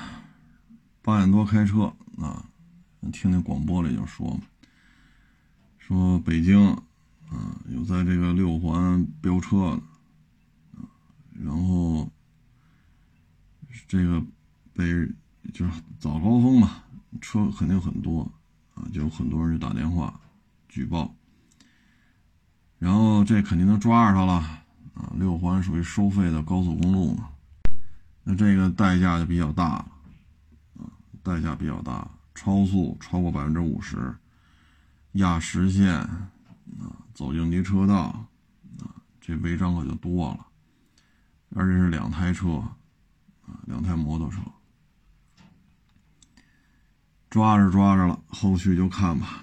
[1.03, 2.47] 八点多开车啊，
[3.13, 4.43] 听那广播里就说嘛，
[5.79, 6.65] 说北京
[7.29, 9.71] 啊有在这个六环飙车
[10.77, 10.85] 的，
[11.33, 12.09] 然后
[13.89, 14.23] 这个
[14.77, 15.09] 被
[15.53, 16.83] 就是早高峰嘛，
[17.21, 18.31] 车肯定很多
[18.75, 20.21] 啊，就有很多人就打电话。
[20.69, 21.15] 举报，
[22.79, 24.35] 然后这肯定能抓着他了
[24.93, 25.11] 啊！
[25.15, 27.31] 六环属于收费的高速公路嘛，
[28.23, 29.93] 那这个代价就比较大了
[30.79, 30.85] 啊，
[31.23, 34.15] 代价比较大，超速超过百分之五十，
[35.13, 36.31] 压实线啊，
[37.15, 38.29] 走应急车道
[38.81, 40.47] 啊，这违章可就多了，
[41.55, 42.57] 而且是两台车
[43.47, 44.43] 啊，两台摩托车，
[47.29, 49.43] 抓着抓着了，后续就看吧。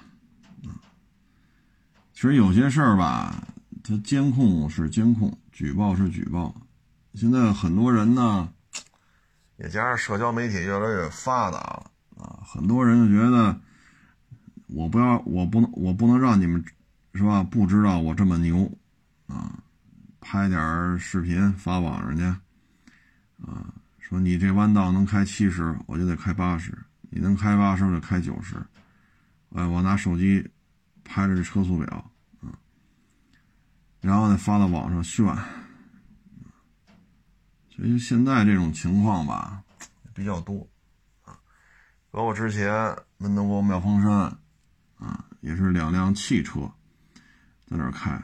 [2.14, 3.48] 其实有些事儿吧，
[3.84, 6.56] 它监控是监控，举报是举报。
[7.16, 8.50] 现在很多人呢，
[9.58, 13.60] 也加上社交媒体越来越发达了啊，很多人就觉得，
[14.68, 16.64] 我不要，我不能，我不能让你们，
[17.14, 17.44] 是吧？
[17.44, 18.72] 不知道我这么牛
[19.28, 19.60] 啊，
[20.22, 22.24] 拍点视频发网上去
[23.46, 23.68] 啊，
[24.00, 26.72] 说你这弯道能开七十，我就得开八十；
[27.16, 28.56] 你能开八十，我就开九十。
[29.50, 30.50] 哎，我拿手机
[31.04, 32.12] 拍着这车速表。
[32.42, 32.52] 嗯
[34.02, 35.24] 然后呢，发到网上炫，
[37.70, 39.64] 所以现在这种情况吧
[40.14, 40.68] 比较多
[41.24, 41.38] 啊。
[42.10, 42.74] 包括之前
[43.18, 44.12] 门头沟妙峰山
[44.98, 46.62] 啊，也是两辆汽车
[47.68, 48.22] 在那儿开，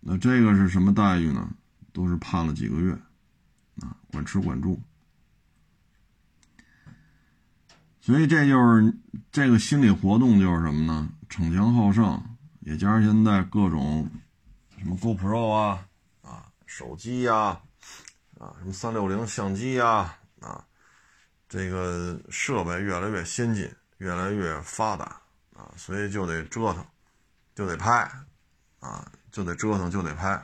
[0.00, 1.50] 那这个是什么待遇呢？
[1.92, 2.92] 都是判了几个月
[3.80, 4.80] 啊，管吃管住。
[8.08, 8.96] 所以这就是
[9.30, 11.06] 这个心理活动，就是什么呢？
[11.28, 12.18] 逞强好胜，
[12.60, 14.08] 也加上现在各种。
[14.78, 15.86] 什么 GoPro 啊，
[16.22, 17.60] 啊，手机呀，
[18.38, 20.64] 啊，什么三六零相机呀，啊，
[21.50, 25.20] 这个设备越来越先进，越来越发达，
[25.54, 26.82] 啊，所以就得折腾，
[27.54, 28.10] 就得拍，
[28.80, 30.42] 啊，就得折腾，就得拍。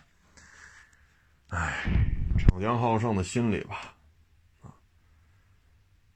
[1.49, 1.83] 哎，
[2.39, 3.94] 逞强好胜的心理吧，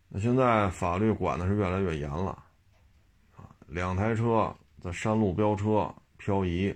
[0.08, 2.30] 那现在法律管的是越来越严了，
[3.36, 6.74] 啊，两台车在山路飙车漂移。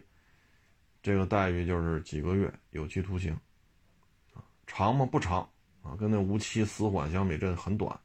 [1.02, 3.36] 这个待遇就是几个月有期徒刑，
[4.68, 5.04] 长吗？
[5.04, 5.40] 不长
[5.82, 7.98] 啊，跟那无期死缓相比，这很短。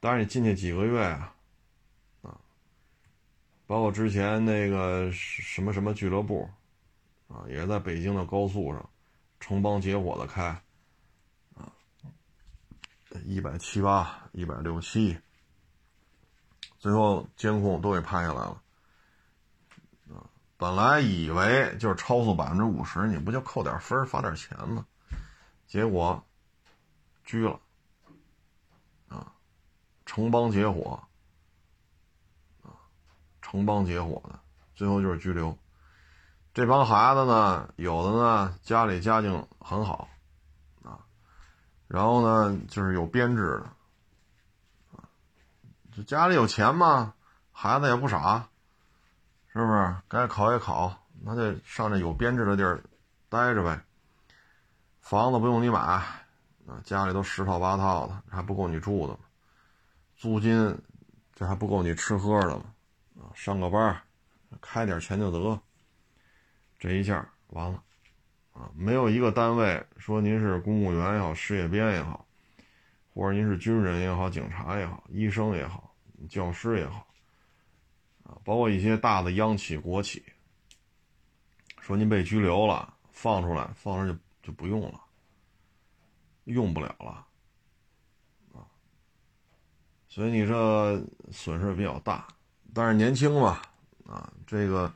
[0.00, 1.36] 但是你进去几个月啊，
[2.22, 2.40] 啊，
[3.66, 6.48] 包括之前那个什么什么俱乐部，
[7.28, 8.88] 啊，也是在北京的高速上，
[9.38, 10.58] 成帮结伙的开，
[13.24, 15.18] 一百七八，一百六七，
[16.78, 18.62] 最后监控都给拍下来了。
[20.56, 24.86] 本来以为就是超速百分之五十，你不就扣点分罚点钱吗？
[25.66, 26.24] 结果
[27.24, 27.58] 拘了
[29.08, 29.32] 啊，
[30.06, 31.02] 成帮结伙
[32.62, 32.70] 啊，
[33.40, 34.38] 成帮结伙的，
[34.76, 35.58] 最后就是拘留。
[36.54, 40.08] 这帮孩子呢，有的呢家里家境很好，
[41.92, 45.04] 然后呢就是有编制的啊，
[45.94, 47.12] 就家里有钱嘛，
[47.52, 48.48] 孩子也不傻。
[49.48, 50.90] 是不是该考也考？
[51.20, 52.82] 那就上这有编制的地儿
[53.28, 53.78] 待着呗。
[55.02, 56.24] 房子不用你买，啊，
[56.82, 59.18] 家里都十套八套的，还不够你住的吗？
[60.16, 60.74] 租金
[61.34, 62.64] 这还不够你吃喝的吗？
[63.18, 64.02] 啊，上个班，
[64.62, 65.60] 开点钱就得。
[66.78, 67.82] 这一下完了，
[68.52, 72.26] 啊，没有一个单位说您是公务员也好，事业编也好，
[73.14, 75.94] 或者您是军人也好，警察也好，医生也好，
[76.28, 77.06] 教师也好。
[78.24, 80.22] 啊包括一些大的央企、国企，
[81.80, 85.00] 说您被拘留了，放出来，放出来就就不用了，
[86.44, 87.26] 用不了了，
[88.54, 88.66] 啊，
[90.08, 92.26] 所以你这损失比较大。
[92.74, 93.60] 但是年轻嘛，
[94.06, 94.92] 啊，这个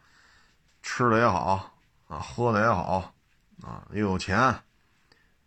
[0.82, 1.70] 吃的也好，
[2.08, 3.12] 啊，喝的也好，
[3.62, 4.36] 啊，又有钱，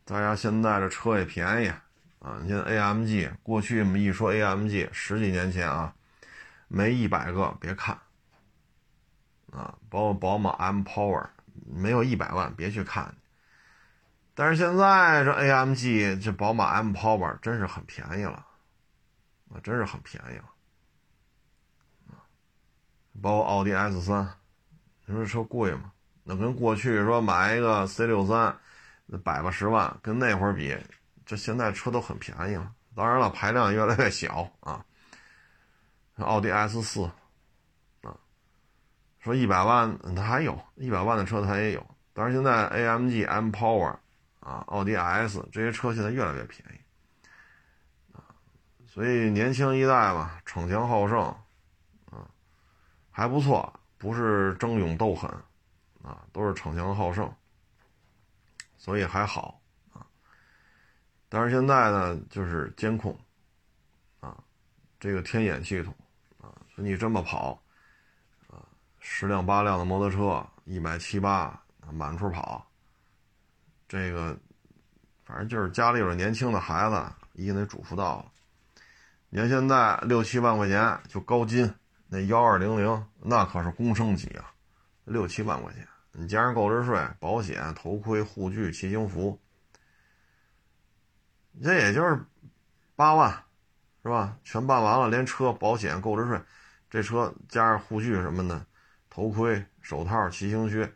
[0.03, 1.67] 大家现在这车也便宜，
[2.19, 2.39] 啊。
[2.41, 5.93] 你像 AMG，过去我们一说 AMG，十几年前啊，
[6.67, 7.97] 没一百个别看
[9.51, 11.27] 啊，包括宝马 M Power，
[11.65, 13.15] 没有一百万别去看。
[14.33, 18.45] 但是现在这 AMG，这宝马 M Power 真是很便宜了，
[19.51, 20.45] 啊，真是很便宜了，
[23.21, 24.27] 包括奥迪 S 三，
[25.05, 25.91] 你说这车贵吗？
[26.29, 28.55] 那跟过去说买一个 C 六三，
[29.07, 30.77] 那百八十万，跟那会儿比，
[31.25, 32.71] 这现在车都很便宜了。
[32.95, 34.85] 当然了，排量越来越小啊。
[36.17, 37.05] 奥迪 S 四，
[38.03, 38.15] 啊，
[39.19, 43.95] 说一百万它还有一百万的车它也有，但是现在 AMG M Power。
[44.41, 48.23] 啊，奥迪 S 这些车现在越来越便宜，啊，
[48.87, 51.19] 所以年轻一代嘛，逞强好胜，
[52.09, 52.25] 啊，
[53.11, 55.29] 还不错，不是争勇斗狠，
[56.03, 57.31] 啊，都是逞强好胜，
[58.77, 60.05] 所以还好，啊，
[61.27, 63.17] 但是现在呢，就是监控，
[64.19, 64.37] 啊，
[64.99, 65.93] 这个天眼系统，
[66.41, 67.61] 啊，你这么跑，
[68.47, 68.63] 啊，
[68.99, 72.65] 十辆八辆的摩托车，一百七八满处跑。
[73.87, 74.37] 这个，
[75.25, 78.31] 反正就是家里有年轻的孩子，一定得嘱咐到了。
[79.29, 81.71] 你看现在六七万块钱就高金，
[82.07, 84.48] 那幺二零零那可是工升级啊，
[85.09, 89.39] 六七万块钱，你加上购置税、保险、头盔、护具、骑行服，
[91.63, 92.23] 这也就是
[92.95, 93.31] 八万，
[94.03, 94.37] 是吧？
[94.43, 96.39] 全办完了，连车、保险、购置税，
[96.89, 98.65] 这车加上护具什么的，
[99.09, 100.93] 头盔、手套、骑行靴，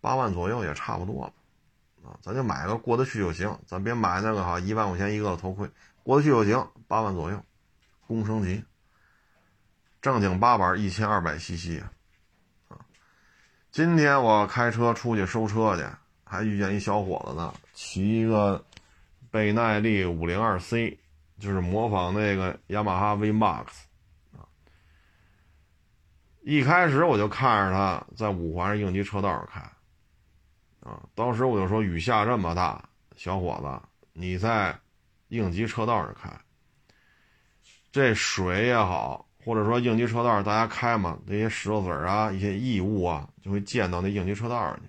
[0.00, 1.32] 八万左右也差不多了。
[2.22, 5.68] 咱就买个过得去就行，咱别买那个哈一万块钱一个的头盔，
[6.02, 7.44] 过得去就行，八万左右，
[8.06, 8.64] 工升级，
[10.00, 11.82] 正经八板一千二百 cc！
[13.70, 15.84] 今天我开车出去收车去，
[16.24, 18.64] 还遇见一小伙子呢，骑一个
[19.30, 20.98] 倍耐力五零二 C，
[21.38, 23.66] 就是模仿那个雅马哈 V Max
[24.36, 24.42] 啊。
[26.42, 29.60] 一开始我就看着他在五环应急车道上开。
[30.80, 31.02] 啊！
[31.14, 32.82] 当时我就说，雨下这么大，
[33.14, 34.74] 小伙子，你在
[35.26, 36.30] 应急车道上开，
[37.92, 44.82] 这水也好，或者说应急车道大家开嘛，那些石头子儿啊，一些异物啊，就会溅到那应急车道上去。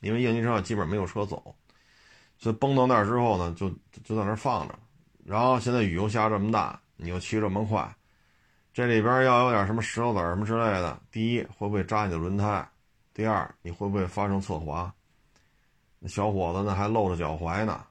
[0.00, 1.54] 因为应急车道基本没有车走，
[2.38, 3.68] 所以崩到那儿之后呢，就
[4.02, 4.74] 就在那儿放着。
[5.22, 7.86] 然后现在雨又下这么大，你又骑这么快，
[8.72, 12.66] 这里边要有点什么石头子儿什么之类的，第一会不会扎你的轮胎？
[13.12, 14.90] 第二，你会不会发生侧滑？
[15.98, 17.84] 那小伙子呢，还露着脚踝呢，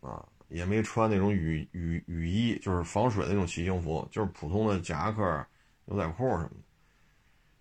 [0.00, 5.46] 啊，也没穿那种雨雨雨衣，就是防水的那种骑行服，就是普通的夹克、
[5.86, 6.56] 牛仔裤什么的。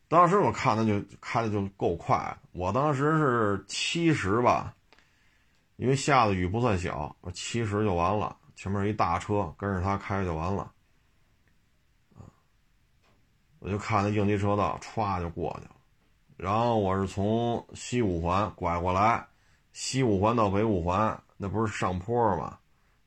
[0.08, 4.74] 当时我看他就开的就够快，我当时是七十吧，
[5.76, 10.72] 因为下的雨不算小，我七十就完了，前面一大车跟着他开就完了，
[13.60, 15.76] 我就看那应急车道歘就过去了。
[16.38, 19.28] 然后我是从西五环拐过来，
[19.74, 22.58] 西五环到北五环，那不是上坡吗？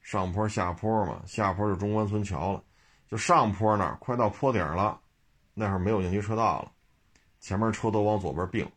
[0.02, 2.62] 上坡下坡嘛，下坡就中关村桥了。
[3.08, 5.00] 就上坡那儿快到坡顶了，
[5.54, 6.72] 那会儿没有应急车道了，
[7.40, 8.70] 前面车都往左边并。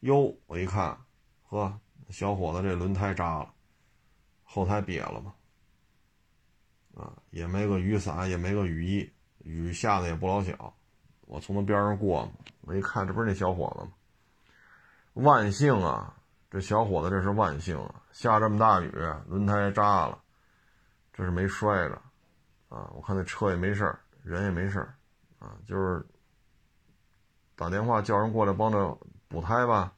[0.00, 0.96] 哟，我一看，
[1.48, 1.78] 呵，
[2.10, 3.52] 小伙子这轮胎扎了，
[4.44, 5.34] 后胎瘪了嘛。
[6.96, 10.72] 啊，也没个雨伞，也没个雨衣，雨下的也不老小。
[11.22, 12.28] 我从他边上过。
[12.62, 13.92] 我一看，这不是那小伙子吗？
[15.24, 16.14] 万幸啊，
[16.50, 18.02] 这小伙子这是万幸啊！
[18.12, 18.90] 下这么大雨，
[19.26, 20.18] 轮胎扎了，
[21.16, 21.94] 这是没摔着
[22.68, 22.90] 啊！
[22.94, 24.94] 我看那车也没事儿，人也没事儿
[25.38, 26.04] 啊，就是
[27.54, 29.94] 打电话叫人过来帮着补胎吧。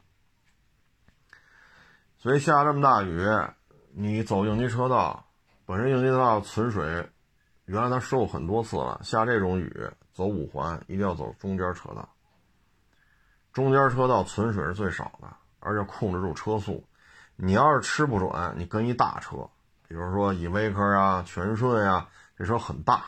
[2.19, 3.27] 所以下这么大雨，
[3.91, 5.27] 你走应急车道，
[5.67, 7.09] 本身应急车道存水，
[7.65, 12.09] 原来他说过很多次了，下这种雨走五环一定要走中间车道。
[13.53, 16.85] 中间车道存水是最少的，而且控制住车速。
[17.35, 19.49] 你要是吃不准，你跟一大车，
[19.89, 23.07] 比如说依维柯啊、全顺呀，这车很大，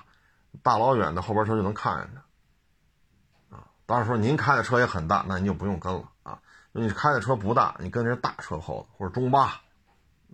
[0.63, 3.57] 大老远的后边车就能看见它。
[3.57, 6.41] 啊，当然说您开的车也很大，那您就不用跟了啊。
[6.73, 9.61] 你开的车不大，你跟这大车后头或者中巴，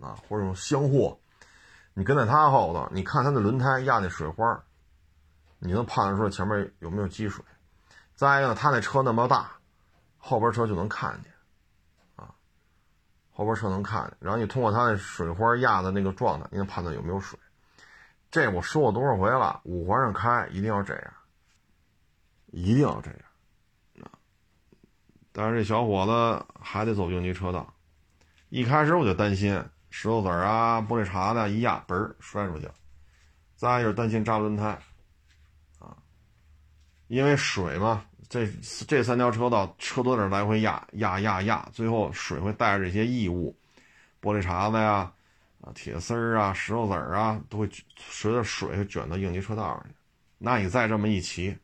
[0.01, 1.19] 啊，或者用厢货，
[1.93, 4.63] 你跟在它后头，你看它的轮胎压那水花，
[5.59, 7.43] 你能判断出前面有没有积水。
[8.15, 9.51] 再一个，他那车那么大。
[10.19, 11.31] 后边车就能看见，
[13.37, 17.37] 后边车能看见，然后你通过它那水花压的那个状态，你能判断有没有水。
[18.31, 19.61] 这我说过多少回了？
[19.63, 21.13] 五环上开一定要这样，
[22.47, 23.19] 一定要这样，
[24.01, 24.09] 啊！
[25.31, 27.71] 但是这小伙子还得走应急车道。
[28.49, 32.73] 一开始我就担心石头子儿啊、玻璃碴子一压，嘣儿摔出去了。
[33.55, 34.79] 再就是担心扎轮胎，
[35.77, 35.95] 啊，
[37.05, 38.47] 因为水嘛，这
[38.87, 43.55] 这三条车道车多点来回压压压压，最后水会带着这些异物，
[44.21, 45.11] 玻璃碴子呀、
[45.61, 49.95] 啊铁丝儿啊、石头子儿啊，都会随着水会卷到应急车道上去。
[50.37, 51.57] 那你再这么一骑，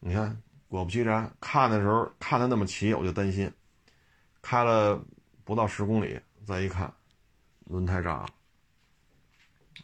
[0.00, 0.36] 你看，
[0.68, 3.50] 果不其然，看的时候看他那么骑，我就担心，
[4.42, 5.02] 开了
[5.44, 6.92] 不到十公里，再一看，
[7.64, 8.26] 轮胎炸了。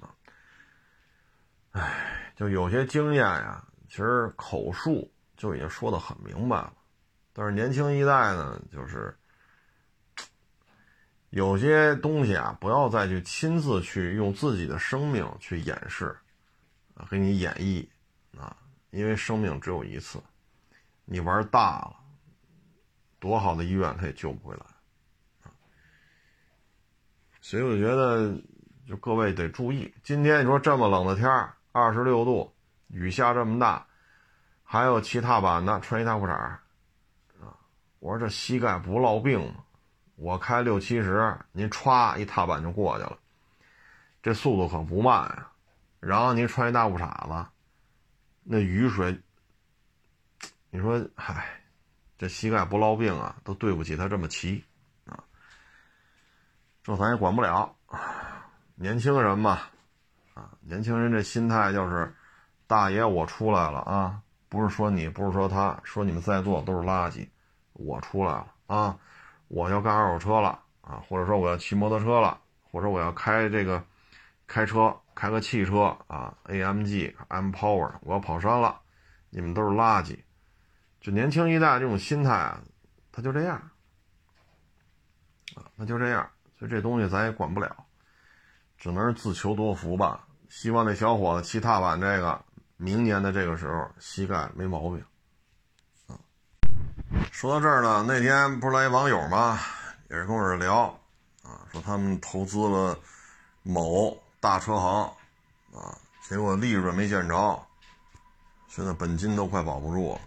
[0.01, 0.11] 啊
[1.73, 6.75] 唉，就有些经验呀，其实口述就已经说的很明白了，
[7.33, 9.17] 但是年轻一代呢，就是
[11.31, 16.15] 有些东西啊，不要再去亲自去用自己的生命去演示，
[16.95, 17.89] 啊，给你演绎
[18.39, 18.55] 啊，
[18.91, 20.21] 因为生命只有一次，
[21.07, 21.97] 你玩大了，
[23.19, 25.51] 多好的医院他也救不回来，
[27.41, 28.37] 所以我觉得，
[28.87, 31.55] 就各位得注意，今天你说这么冷的天儿。
[31.71, 32.53] 二十六度，
[32.89, 33.87] 雨下这么大，
[34.71, 36.61] 还有骑踏板的穿一大裤衩啊！
[38.01, 39.65] 我说这膝盖不落病吗？
[40.17, 43.17] 我开六七十，您歘一踏板就过去了，
[44.23, 45.49] 这速度可不慢呀。
[46.01, 47.47] 然后您穿一大裤衩子，
[48.43, 49.19] 那雨水，
[50.69, 51.49] 你说，嗨，
[52.19, 54.63] 这膝盖不落病啊，都对不起他这么骑
[55.07, 55.19] 啊。
[56.83, 57.75] 这咱也管不了，
[58.75, 59.61] 年轻人嘛。
[60.35, 62.15] 啊年轻人这心态就是，
[62.67, 64.21] 大爷我出来了啊！
[64.49, 67.29] 不是说你，不是说他，说你们在座都是垃圾，
[67.75, 68.99] 我出来了啊！
[69.49, 72.41] 我要干二手车了啊，或者说我要骑摩托车了，
[72.71, 73.83] 或者我要开这个
[74.47, 78.81] 开车，开个汽车啊，AMG、M Power，我要跑山了，
[79.31, 80.19] 你们都是垃圾。
[81.01, 82.61] 就年轻一代这种心态啊，
[83.13, 83.57] 他就这样
[85.55, 86.29] 啊，那就这样，
[86.59, 87.75] 所以这东西咱也管不了，
[88.77, 90.27] 只能是自求多福吧。
[90.49, 92.45] 希望那小伙子骑踏板这个，
[92.79, 95.05] 明年的这个时候膝盖没毛病。
[96.07, 96.15] 啊，
[97.33, 99.59] 说到这儿呢，那天不是来一网友吗？
[100.09, 100.85] 也是跟我这聊，
[101.43, 102.97] 啊，说他们投资了
[103.65, 105.03] 某大车行，
[105.75, 107.67] 啊，结果利润没见着，
[108.69, 110.21] 现在本金都快保不住了。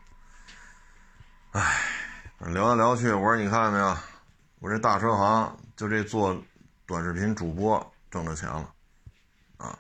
[1.54, 1.82] 唉，
[2.39, 3.97] 聊来聊去，我说你看见没有？
[4.60, 6.38] 我这大车行就这做
[6.86, 8.74] 短视频主播挣着钱了。
[9.58, 9.80] 啊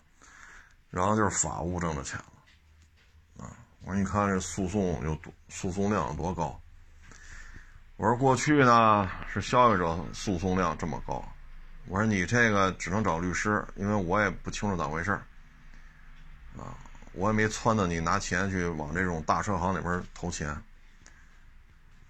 [0.89, 2.19] 然后就是法务挣着钱，
[3.83, 6.59] 我说你看这诉讼有多，诉讼量有多高？
[7.97, 11.23] 我说过去呢是消费者诉讼量这么高，
[11.87, 15.23] 我说你这个只能找律师，因为我也不清楚咋回事儿，
[16.57, 16.77] 啊，
[17.13, 20.49] 我也没撺掇你拿钱去往这种大车行里边投钱，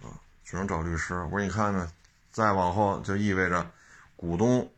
[0.02, 0.16] 啊，
[0.46, 1.16] 只能找律师。
[1.24, 1.92] 我说你看看，
[2.32, 3.70] 再往后就意味着
[4.16, 4.70] 股东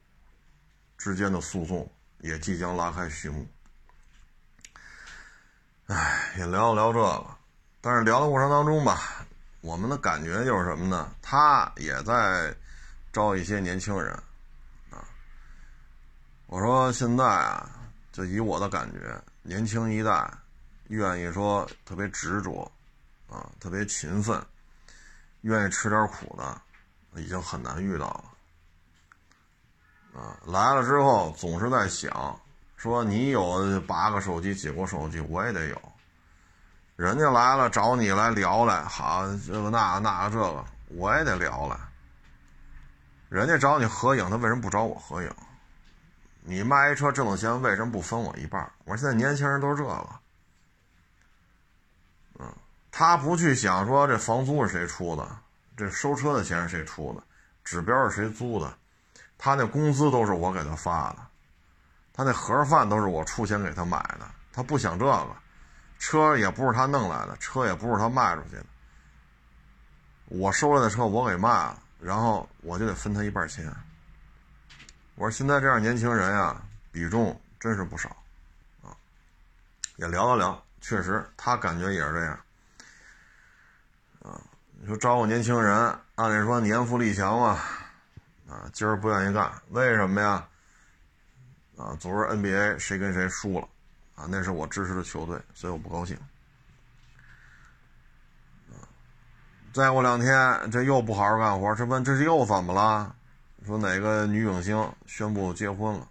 [0.98, 3.48] 之间的诉讼也即将拉开序幕。
[5.94, 7.24] 唉，也聊了聊这个，
[7.80, 9.24] 但是聊的过程当中吧，
[9.62, 11.14] 我们的感觉就是什么呢？
[11.22, 12.52] 他也在
[13.12, 14.12] 招一些年轻人
[14.90, 15.06] 啊。
[16.48, 17.70] 我说现在啊，
[18.12, 20.28] 就以我的感觉，年轻一代
[20.88, 22.72] 愿意说特别执着
[23.30, 24.44] 啊，特别勤奋，
[25.42, 26.60] 愿意吃点苦的，
[27.22, 28.26] 已经很难遇到了
[30.20, 30.40] 啊。
[30.48, 32.40] 来了之后，总是在想。
[32.84, 35.82] 说你有八个手机、几个手机，我也得有。
[36.98, 41.78] 人家来了找你来聊来，好这个那个那个这个，我也得聊来。
[43.30, 45.34] 人家找你合影，他为什么不找我合影？
[46.42, 48.70] 你卖一车挣的钱，为什么不分我一半？
[48.84, 50.10] 我说现在年轻人都是这个。
[52.40, 52.54] 嗯，
[52.92, 55.26] 他不去想说这房租是谁出的，
[55.78, 57.24] 这收车的钱是谁出的，
[57.64, 58.78] 指标是谁租的，
[59.38, 61.20] 他那工资都是我给他发的。
[62.14, 65.36] 他那盒饭都是我出钱给他买的，他不想这个，
[65.98, 68.66] 车也不是他弄来的，车也不是他卖出去的，
[70.26, 73.66] 我收来的车我给卖了，然后我就得分他一半钱。
[75.16, 76.62] 我说现在这样年轻人呀，
[76.92, 78.10] 比重真是不少，
[78.84, 78.94] 啊，
[79.96, 82.40] 也聊了聊，确实他感觉也是这样，
[84.22, 84.40] 啊，
[84.80, 85.76] 你说招个年轻人，
[86.14, 87.60] 按理说年富力强嘛，
[88.48, 90.48] 啊，今儿不愿意干，为什么呀？
[91.78, 93.68] 啊，昨儿 NBA 谁跟谁输了，
[94.16, 96.18] 啊，那是我支持的球队，所以我不高兴。
[99.74, 103.16] 再过两天这又不好好干活，这问这是又怎么了？
[103.66, 106.08] 说哪个女影星宣布结婚了？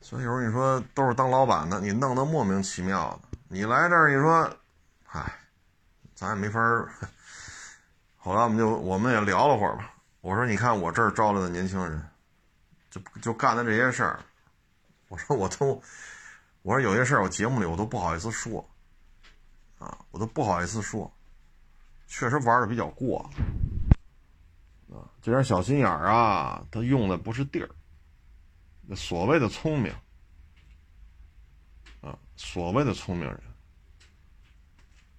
[0.00, 3.38] 所以有时候你说都是当老板的，你弄得莫名其妙的。
[3.48, 4.50] 你来这儿，你说，
[5.08, 5.30] 唉，
[6.14, 6.88] 咱也没法儿。
[8.16, 9.92] 后来我们就我们也聊了会儿吧。
[10.22, 12.02] 我说，你看我这儿招来的年轻人。
[12.92, 14.20] 就就干的这些事儿，
[15.08, 15.82] 我说我都，
[16.60, 18.68] 我说有些事儿我节目里我都不好意思说，
[19.78, 21.10] 啊，我都不好意思说，
[22.06, 23.18] 确实玩的比较过，
[24.90, 27.70] 啊，这点小心眼儿啊，他用的不是地儿，
[28.86, 29.90] 那所谓的聪明，
[32.02, 33.40] 啊，所谓的聪明人，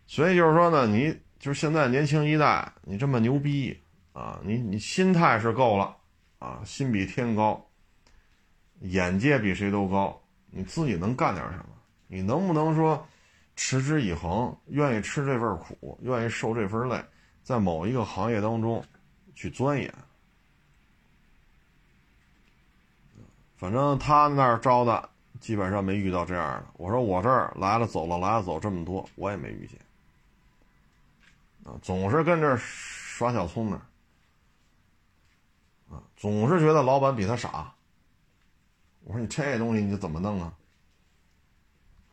[0.06, 3.80] 所以就是说呢，你就是现在年轻一代，你这么牛逼。
[4.14, 5.98] 啊，你你心态是够了，
[6.44, 7.66] 啊，心比天高，
[8.82, 10.22] 眼界比谁都高，
[10.52, 11.68] 你自己能干点什么？
[12.08, 13.08] 你能不能说
[13.56, 17.02] 持之以恒，愿意吃这份苦，愿意受这份累，
[17.44, 18.84] 在某一个行业当中
[19.34, 19.94] 去钻研？
[23.56, 26.66] 反正他那儿招的基本上没遇到这样的。
[26.74, 29.80] 我说我这儿来了走了来了走这么多，我也没遇见。
[31.64, 33.80] 啊，总是跟这耍小聪明。
[36.16, 37.74] 总是觉得老板比他傻。
[39.04, 40.54] 我说你这东西你怎么弄啊？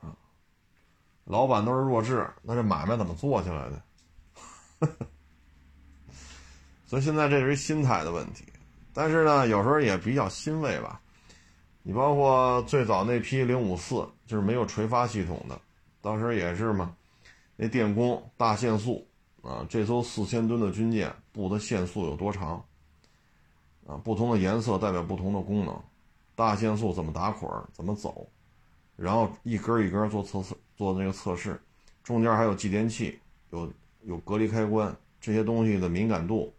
[0.00, 0.16] 啊，
[1.24, 3.82] 老板都是弱智，那这买卖怎么做起来的？
[6.86, 8.44] 所以现在这是一心态的问题。
[8.92, 11.00] 但是呢，有时候也比较欣慰吧。
[11.82, 15.60] 你包括最早那批零五四，就是没有垂发系统的，
[16.00, 16.94] 当时也是嘛，
[17.54, 19.06] 那电工大限速
[19.42, 22.62] 啊，这艘四千吨的军舰布的限速有多长？
[23.90, 25.76] 啊，不同的颜色代表不同的功能，
[26.36, 28.28] 大限速怎么打捆，怎么走，
[28.94, 31.60] 然后一根一根做测试，做那个测试，
[32.04, 33.18] 中间还有继电器，
[33.50, 33.68] 有
[34.02, 36.54] 有隔离开关，这些东西的敏感度，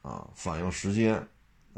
[0.00, 1.22] 啊，反应时间，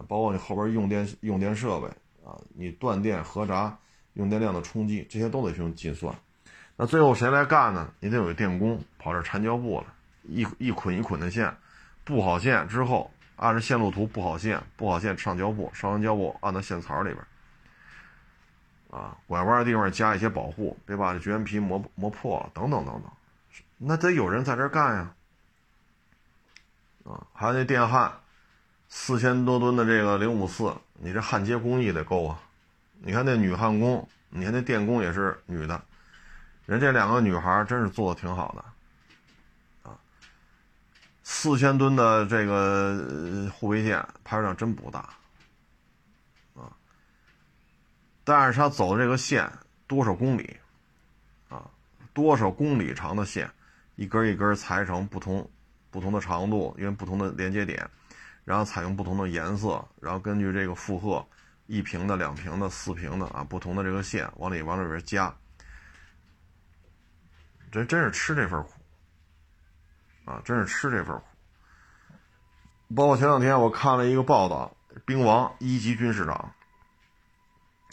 [0.06, 1.88] 包括你后边用电用电设备
[2.24, 3.76] 啊，你断电核闸
[4.12, 6.14] 用电量的冲击，这些都得去计算。
[6.76, 7.92] 那最后谁来干呢？
[7.98, 9.86] 你得有电工跑这缠胶布了，
[10.22, 11.52] 一一捆一捆的线，
[12.04, 13.10] 布好线之后。
[13.36, 17.24] 按照线路图布好线，布好线上胶布，上完胶布按到线槽里边，
[18.90, 23.10] 啊，拐弯的地方加一些保护，别把绝缘皮磨磨破了，等等等等，
[23.78, 25.14] 那得有人在这干呀，
[27.04, 28.12] 啊，还有那电焊，
[28.88, 32.38] 四千多吨的这个零五四，你这焊接工艺得够啊，
[33.00, 35.82] 你看那女焊工，你看那电工也是女的，
[36.66, 38.64] 人这两个女孩真是做的挺好的。
[41.26, 45.00] 四千吨的这个护卫舰排水量真不大，
[46.54, 46.68] 啊，
[48.22, 49.50] 但是它走这个线
[49.86, 50.54] 多少公里，
[51.48, 51.64] 啊，
[52.12, 53.50] 多少公里长的线，
[53.96, 55.50] 一根一根裁成不同
[55.90, 57.88] 不同的长度，因为不同的连接点，
[58.44, 61.26] 然后采用不同的颜色，然后根据这个负荷，
[61.66, 65.34] 一平的、两平的、四平的啊，不同的这个线往里往里边加，
[67.72, 68.72] 这真是吃这份苦。
[70.24, 71.22] 啊，真是吃这份苦。
[72.94, 76.52] 包括前两天我看了一个报道，兵王一级军士长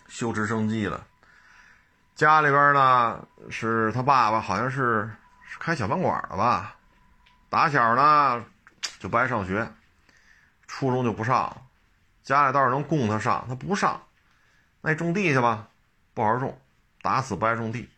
[0.08, 1.04] 修直升机的，
[2.16, 5.10] 家里边呢是他爸爸，好像是
[5.48, 6.76] 是开小饭馆的吧。
[7.50, 8.46] 打小呢
[9.00, 9.70] 就不爱上学，
[10.68, 11.66] 初中就不上，
[12.24, 14.02] 家里倒是能供他上，他不上，
[14.82, 15.68] 那种地去吧，
[16.14, 16.62] 不好好种，
[17.02, 17.90] 打死不爱种地。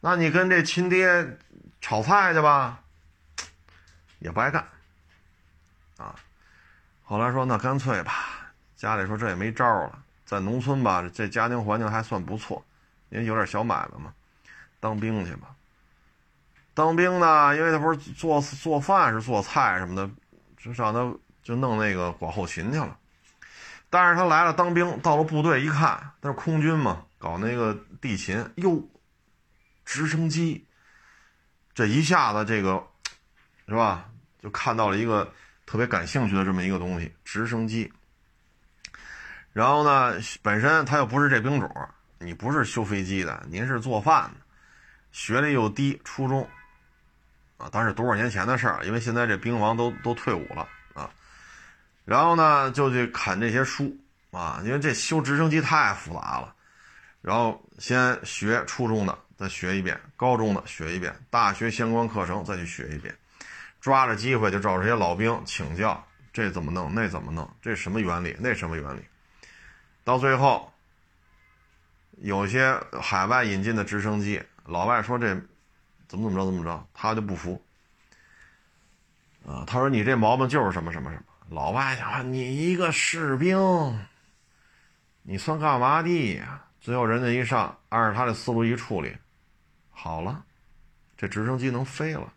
[0.00, 1.38] 那你跟这亲爹
[1.80, 2.80] 炒菜去吧。
[4.18, 4.66] 也不爱干，
[5.98, 6.14] 啊，
[7.02, 12.64] 后来说那干脆吧，家里说这也没招了，在农村吧，这家庭环境还算不错，
[13.10, 14.14] 因为有点小买卖嘛，
[14.80, 15.54] 当兵去吧。
[16.72, 20.10] 当兵呢，因为他不是做做饭是做菜什么的，
[20.56, 22.98] 就上他就弄那个管后勤去了。
[23.90, 28.82] 但是他来了当兵，到了部队一看，那是空军嘛，搞那个地勤，哟，
[29.84, 30.66] 直升机，
[31.74, 32.86] 这一下子这个。
[33.68, 34.08] 是吧？
[34.40, 35.32] 就看到了一个
[35.64, 37.92] 特别感兴趣的这么一个东西——直升机。
[39.52, 41.88] 然后呢，本身他又不是这兵种，
[42.18, 44.36] 你不是修飞机的，您是做饭的，
[45.10, 46.48] 学历又低，初中
[47.56, 51.10] 啊，当是多少年前的事儿，因为现在这兵王都都退伍了啊。
[52.04, 53.96] 然后呢，就去啃这些书
[54.30, 56.54] 啊，因为这修直升机太复杂了。
[57.20, 63.12] 然后先学初中的，再学一遍；高中的学一遍；大学相关课程再去学一遍。
[63.86, 69.00] 抓着机会就找这些老兵请教，这怎么弄，那怎么弄，这什么原理，那什么原理。
[70.02, 70.72] 到最后，
[72.16, 75.28] 有些海外引进的直升机，老外说这
[76.08, 77.64] 怎么怎么着怎么着，他就不服。
[79.46, 81.22] 啊，他说你这毛病就是什么什么什么。
[81.48, 83.56] 老外想，你一个士兵，
[85.22, 86.60] 你算干嘛的呀？
[86.80, 89.16] 最后人家一上，按照他的思路一处理，
[89.92, 90.44] 好了，
[91.16, 92.32] 这直升机能飞了。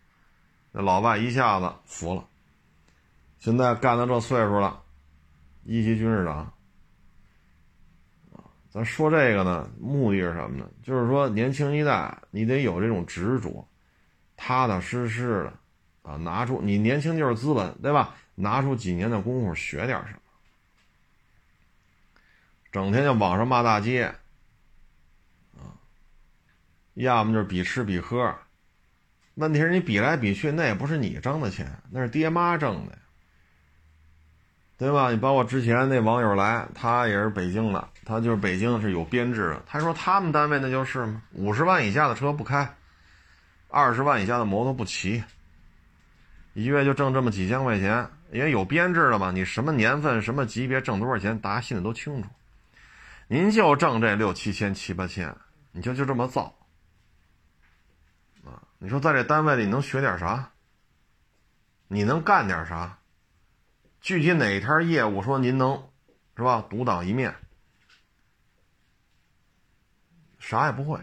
[0.71, 2.27] 那老外一下子服了，
[3.39, 4.81] 现在干到这岁数了，
[5.63, 6.53] 一级军士长，
[8.69, 10.69] 咱说这个呢，目的是什么呢？
[10.83, 13.67] 就是说年轻一代你得有这种执着，
[14.37, 15.53] 踏踏实实的
[16.03, 18.15] 啊，拿出你年轻就是资本，对吧？
[18.35, 20.19] 拿出几年的功夫学点什么，
[22.71, 24.05] 整天就网上骂大街，
[25.57, 25.73] 啊，
[26.93, 28.33] 要么就是比吃比喝。
[29.39, 32.97] 问题是你比来比去，那也不是你挣的钱，那是爹妈挣的，
[34.77, 35.11] 对吧？
[35.11, 39.63] 你包括之前那网友来，他也是北京的，他就是北京是有编制的。
[39.65, 42.69] 他说他们单位那就是嘛，五十万以下的车不开，
[43.69, 45.23] 二十万以下的摩托不骑，
[46.53, 49.31] 一月就挣这么几千块钱，因为有编制的嘛。
[49.31, 52.27] 你什么年份、什么级别挣多少钱，大家心里都清楚。
[53.29, 55.33] 您就挣这六七千、七八千，
[55.71, 56.53] 你就就这么造。
[58.81, 60.51] 你说在这单位里能学点啥？
[61.89, 62.97] 你能干点啥？
[63.99, 65.89] 具体哪天业务说您能，
[66.37, 66.65] 是吧？
[66.69, 67.35] 独当一面，
[70.39, 70.97] 啥也不会。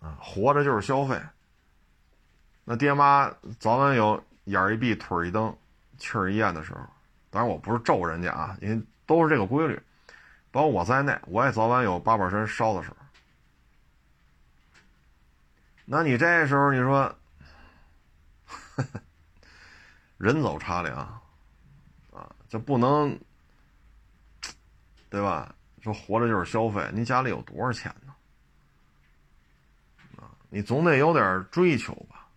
[0.00, 1.20] 啊，活着就是消费。
[2.64, 5.56] 那爹妈早晚有眼一闭腿一蹬，
[5.96, 6.80] 气儿一咽的时候。
[7.30, 9.80] 当然我不是咒人家啊，因为都是这个规律，
[10.50, 12.96] 包括我在内，我也早晚有八宝山烧的时候。
[15.90, 17.18] 那你这时候你说，
[20.18, 20.98] 人走茶凉，
[22.12, 23.18] 啊，这不能，
[25.08, 25.54] 对吧？
[25.80, 28.14] 说活着就是消费，你家里有多少钱呢？
[30.18, 32.28] 啊，你总得有点追求吧？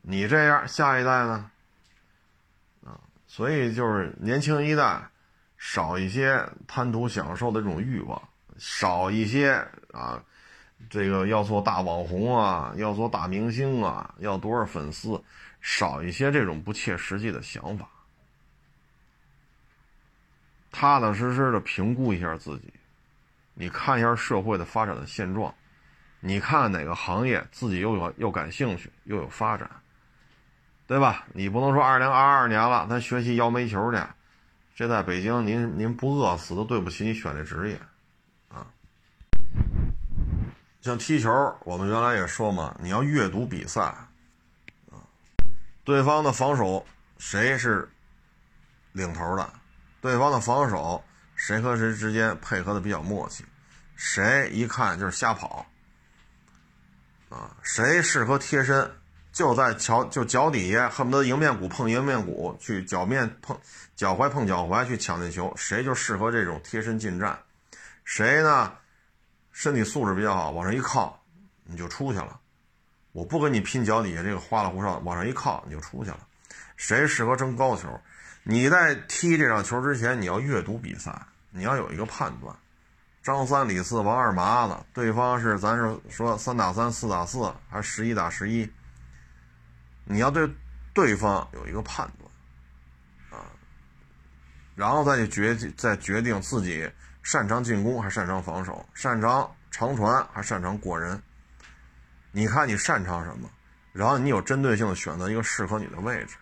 [0.00, 1.50] 你这样，下一代呢？
[2.86, 5.10] 啊，所以就是年轻一代
[5.58, 8.22] 少一些贪图享受的这种欲望，
[8.56, 9.54] 少一些
[9.92, 10.22] 啊。
[10.90, 15.22] 这个要做大网红啊，要做大明星啊，要多少粉丝，
[15.60, 17.88] 少一些这种不切实际的想法，
[20.70, 22.72] 踏踏实实的评估一下自己，
[23.54, 25.54] 你看一下社会的发展的现状，
[26.20, 29.70] 你看哪个行业自己又有又感兴趣又有发展，
[30.86, 31.24] 对吧？
[31.32, 33.98] 你不能说二零二二年了，咱学习摇煤球去，
[34.74, 37.80] 这在北京您您不饿死都对不起你选这职业。
[40.82, 41.30] 像踢球，
[41.60, 44.08] 我们原来也说嘛，你要阅读比赛，啊，
[45.84, 46.84] 对方的防守
[47.18, 47.88] 谁是
[48.90, 49.48] 领头的，
[50.00, 51.02] 对方的防守
[51.36, 53.44] 谁和谁之间配合的比较默契，
[53.94, 55.64] 谁一看就是瞎跑，
[57.28, 58.90] 啊，谁适合贴身，
[59.32, 63.56] 就在脚就脚底下，恨不得迎面骨碰迎面骨去，脚面碰
[63.94, 67.38] 脚踝碰脚踝去抢那球，谁就适合这种贴身近战，
[68.04, 68.72] 谁呢？
[69.52, 71.22] 身体素质比较好，往上一靠，
[71.64, 72.40] 你就出去了。
[73.12, 76.26] 我不跟你拼脚底下这个花里胡哨，往上一靠你就出去了。
[76.76, 78.00] 谁适合争高球？
[78.42, 81.14] 你在踢这场球之前，你要阅读比赛，
[81.50, 82.56] 你要有一个判断。
[83.22, 88.68] 张三李四王二麻子，对方是咱是说三打三、四打四，还是十一打十一？
[90.04, 90.48] 你要对
[90.92, 93.46] 对方有一个判断啊，
[94.74, 96.90] 然后再去决再决定自己。
[97.22, 98.84] 擅长进攻还擅长防守？
[98.94, 101.22] 擅长长传还擅长过人？
[102.32, 103.48] 你看你擅长什么，
[103.92, 106.36] 然后你有针对性的选择一个适合你的位置。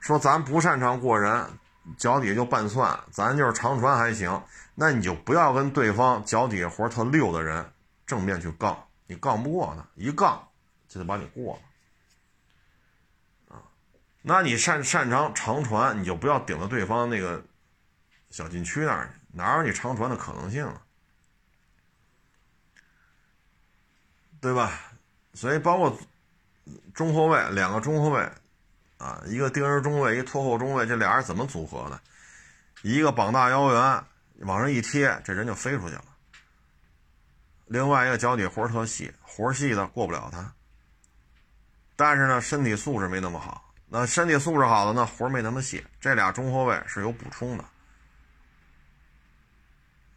[0.00, 1.46] 说咱不擅长过人，
[1.98, 4.42] 脚底下就拌蒜，咱就是长传还行，
[4.74, 7.70] 那你就不要跟对方脚底下活特溜的人
[8.06, 10.46] 正面去杠，你杠不过他，一杠
[10.88, 11.58] 就得把你过
[13.48, 13.56] 了。
[13.56, 13.62] 啊，
[14.22, 17.42] 那你擅擅长长传，你就不要顶到对方那个
[18.30, 19.19] 小禁区那儿去。
[19.32, 20.82] 哪有你长传的可能性啊？
[24.40, 24.80] 对吧？
[25.34, 25.98] 所以包括
[26.94, 28.20] 中后卫两个中后卫
[28.98, 32.00] 啊，一个盯人中卫，一个拖后中卫，这俩人怎么组合的？
[32.82, 34.04] 一个膀大腰圆，
[34.46, 36.04] 往上一贴，这人就飞出去了。
[37.66, 40.52] 另外一个脚底活特细，活细的过不了他。
[41.94, 43.72] 但是呢，身体素质没那么好。
[43.86, 45.84] 那身体素质好的呢，活没那么细。
[46.00, 47.64] 这俩中后卫是有补充的。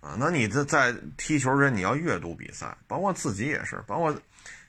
[0.03, 4.13] 啊，那你这在踢球时，你要阅读比赛，包括自己也是，包括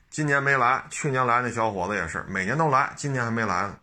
[0.08, 3.76] 今年没来，去年来那小伙子也是，每年都来，今年还没来呢。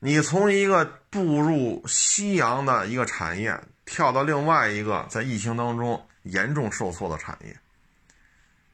[0.00, 7.56] 你从一个步入夕阳的一个产业，跳到另外一个在疫情当中严重受挫的产业，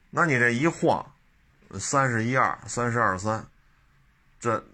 [0.09, 1.05] 那你这一晃，
[1.79, 3.45] 三十一二，三十二三，
[4.39, 4.65] 这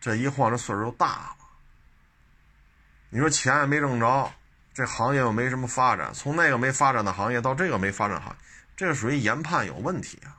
[0.00, 1.36] 这一晃，这岁数就大了。
[3.08, 4.32] 你说钱也没挣着。
[4.76, 8.36] 这行业又没什么发展，从那个没发展的行业到这个没发展行业，
[8.76, 10.36] 这个属于研判有问题啊。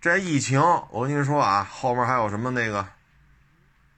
[0.00, 2.86] 这疫情，我跟您说啊，后边还有什么那个，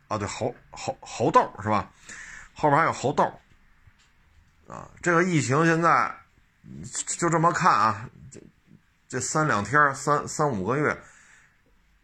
[0.08, 1.90] 啊对，猴猴猴痘是吧？
[2.54, 3.22] 后边还有猴痘，
[4.66, 6.16] 啊，这个疫情现在
[7.18, 8.40] 就这么看啊，这
[9.10, 10.98] 这三两天、三三五个月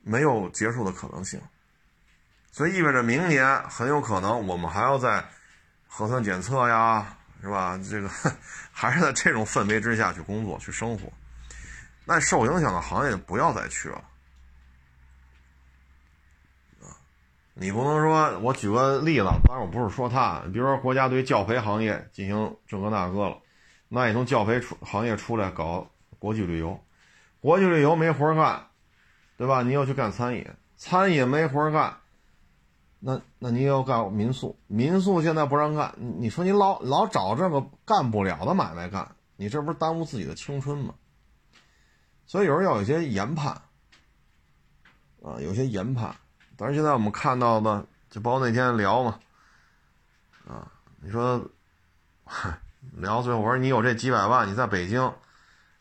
[0.03, 1.41] 没有结束的可能性，
[2.53, 5.27] 所以意味着明年很有可能我们还要在
[5.99, 7.77] 核酸检测呀，是吧？
[7.91, 8.09] 这个
[8.71, 11.13] 还是在这种氛围之下去工作、去生活。
[12.05, 14.01] 那受影响的行业不要再去了。
[17.55, 23.39] 你不能说，我举个例子，当然我不是说他，比如说国家对教培行业进行这个那个了，
[23.89, 25.91] 那你从教培出行业出来搞
[26.21, 26.81] 国际旅游，
[27.41, 28.69] 国际旅游没活干，
[29.37, 29.65] 对吧？
[29.65, 30.47] 你又去干餐饮，
[30.77, 31.97] 餐饮没活干，
[33.01, 40.95] 那那你要干民宿，民宿现在不让干，你说你老老找这个干不了的买卖干，你这不是耽误自己的青春吗？
[42.27, 43.53] 所以有时候要有些研判，
[45.23, 46.15] 啊，有些研判。
[46.57, 49.21] 但是现在我们看到的，就包括那天聊嘛，
[50.49, 51.41] 啊，你说
[52.95, 55.13] 聊最后我说你有这几百万，你在北京，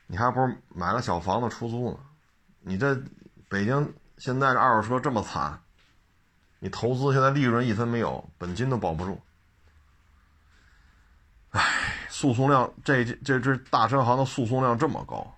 [0.05, 1.97] 你还不如买个小房子出租呢。
[2.61, 2.95] 你这
[3.49, 5.59] 北京现在这二手车这么惨，
[6.59, 9.21] 你投资现在利润一分没有，本金都保不住。
[11.51, 11.61] 唉，
[12.09, 15.35] 诉讼量这这这大车行的诉讼量这么高，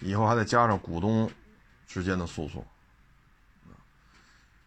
[0.00, 1.30] 以后还得加上股东
[1.86, 2.64] 之间的诉讼。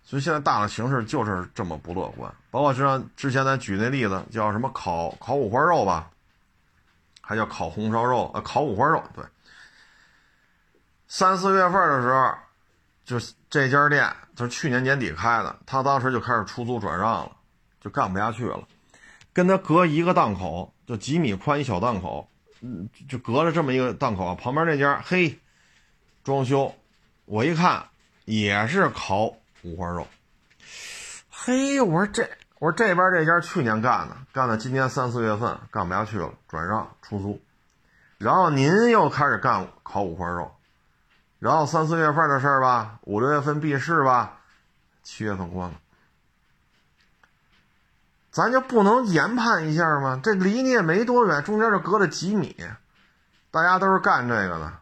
[0.04, 6.10] 所以现在大的形势就是这么不乐观，包括就像之前咱举那例子，叫什么烤烤五花肉吧，
[7.22, 9.04] 还叫烤红烧肉啊，烤五花肉。
[9.16, 9.26] 对，
[11.08, 12.36] 三四月份的时候，
[13.06, 13.18] 就
[13.50, 17.32] 这家店就是去年年底开的，他当时就开始出租转让了，
[17.80, 18.68] 就干不下去了，
[19.32, 22.28] 跟他隔一个档口，就几米宽一小档口，
[22.62, 25.40] 嗯，就隔着这么一个档口啊，旁边那家嘿，
[26.24, 26.76] 装修，
[27.26, 27.86] 我一看
[28.26, 29.34] 也是烤。
[29.64, 30.08] 五花肉，
[31.32, 32.30] 嘿，我说这，
[32.60, 37.42] 我说这边这家去年干的，干到今年三四月份干不下去了，转让出租，
[38.20, 40.52] 然后您又开始干烤五花肉，
[41.46, 44.40] 然后三四月份的事儿吧，五六月份闭市吧，
[45.04, 45.76] 七月份关了，
[48.32, 50.20] 咱就不能研判一下吗？
[50.24, 52.58] 这离你也没多远，中间就隔了几米，
[53.52, 54.74] 大家都是干这个的。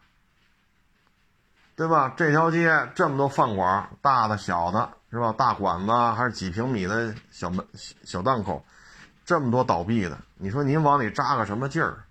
[1.76, 2.14] 对吧？
[2.16, 5.34] 这条街这么多饭馆，大的、小的，是吧？
[5.38, 7.68] 大馆子还是几平米的小门、
[8.06, 8.66] 小档口，
[9.26, 12.06] 这么多倒闭的，你说您往里扎个什么劲儿？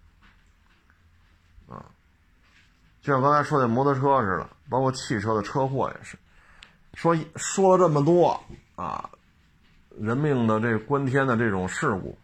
[1.71, 1.81] 啊，
[3.03, 6.17] 就像刚才说的摩托车似的，包括汽车的车祸也是，
[6.95, 8.41] 说说了这么多
[8.77, 9.11] 啊，
[9.99, 12.17] 人命的这关天的这种事故，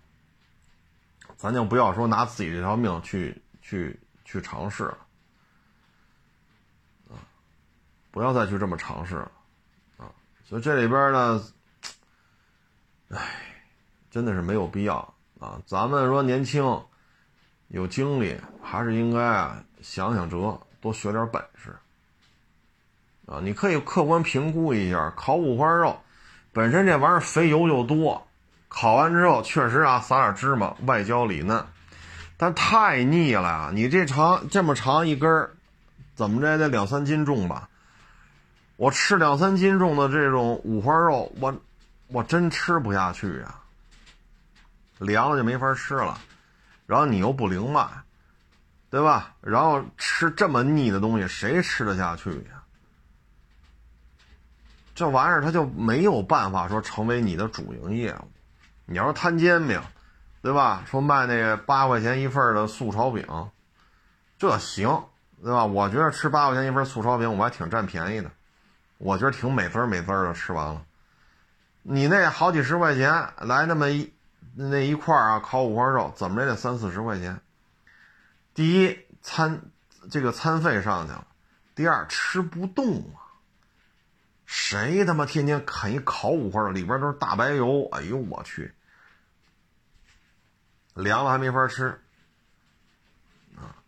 [1.37, 4.99] 咱就不要说拿自己这条命去去去尝试了
[7.11, 7.18] 啊。
[8.12, 9.33] 不要再去这么尝试了，
[9.97, 10.11] 啊！
[10.45, 11.43] 所以这里边呢，
[13.11, 13.18] 唉，
[14.11, 14.97] 真的是没有必要
[15.41, 15.61] 啊！
[15.66, 16.62] 咱们说年轻，
[17.66, 21.76] 有精力，还是应该啊想想辙，多学点本事
[23.26, 23.41] 啊！
[23.43, 26.01] 你可以客观评估一下，烤五花肉
[26.53, 28.26] 本身这玩意儿肥油就多，
[28.68, 31.64] 烤完之后确实啊撒点芝麻，外焦里嫩，
[32.37, 33.70] 但太腻了呀！
[33.72, 35.51] 你这长这么长一根，
[36.14, 37.68] 怎么着也得两三斤重吧？
[38.76, 41.55] 我吃两三斤重的这种五花肉，我
[42.07, 43.55] 我真吃不下去呀，
[44.99, 46.18] 凉了就没法吃了，
[46.87, 47.87] 然后你又不灵脉，
[48.91, 49.35] 对吧？
[49.41, 52.63] 然后吃这么腻的东西，谁吃得下去呀？
[54.95, 58.31] 这玩意儿它就没有办法说成为你的主营业务。
[58.87, 59.81] 你要是摊煎饼，
[60.43, 60.83] 对吧？
[60.87, 63.25] 说卖那个八块钱一份的素炒饼，
[64.39, 65.05] 这行，
[65.43, 65.67] 对吧？
[65.67, 68.31] 我觉得吃八块钱一份素炒饼，我还挺占便宜的。
[68.97, 70.83] 我觉得挺美滋美滋的，吃完了。
[71.83, 74.13] 你那好几十块钱来那么一
[74.57, 77.41] 那一块啊，烤五花肉怎么也得三四十块钱。
[78.59, 79.71] 第一餐
[80.11, 81.25] 这个餐费上去了，
[81.76, 83.22] 第二吃不动啊。
[84.47, 88.75] 谁他妈天天啃一烤五花肉，里边都是大白油，哎呦我去，
[90.95, 92.01] 凉了还没法吃
[93.55, 93.79] 啊。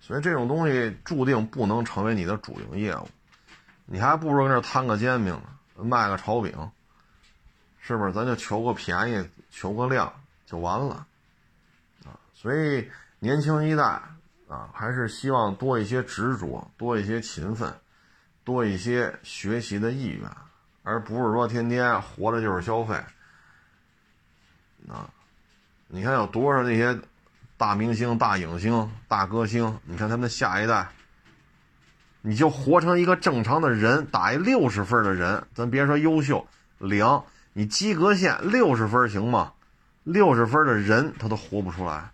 [0.00, 3.08] 所以这种东西注定不能成为你的主营业务。
[3.86, 5.36] 你还不如跟这摊个煎饼，
[5.74, 6.70] 卖个炒饼，
[7.80, 8.12] 是不是？
[8.12, 10.14] 咱就求个便宜，求个量
[10.46, 11.08] 就完了，
[12.04, 12.14] 啊！
[12.32, 12.88] 所以
[13.22, 13.84] 年轻一代
[14.48, 17.72] 啊，还是希望多一些执着，多一些勤奋，
[18.42, 20.28] 多一些学习的意愿，
[20.82, 22.96] 而不是说天天活着就是消费，
[24.88, 25.08] 啊！
[25.86, 26.98] 你看有多少那些
[27.56, 30.88] 大明星、大影星、大歌星，你看他们的下一代。
[32.22, 36.44] 你就活成一个正常的人，打一六十分的人，咱别说优秀，
[36.78, 37.22] 零，
[37.52, 39.52] 你及格线六十分行吗？
[40.02, 42.10] 六十分的人他都活不出来，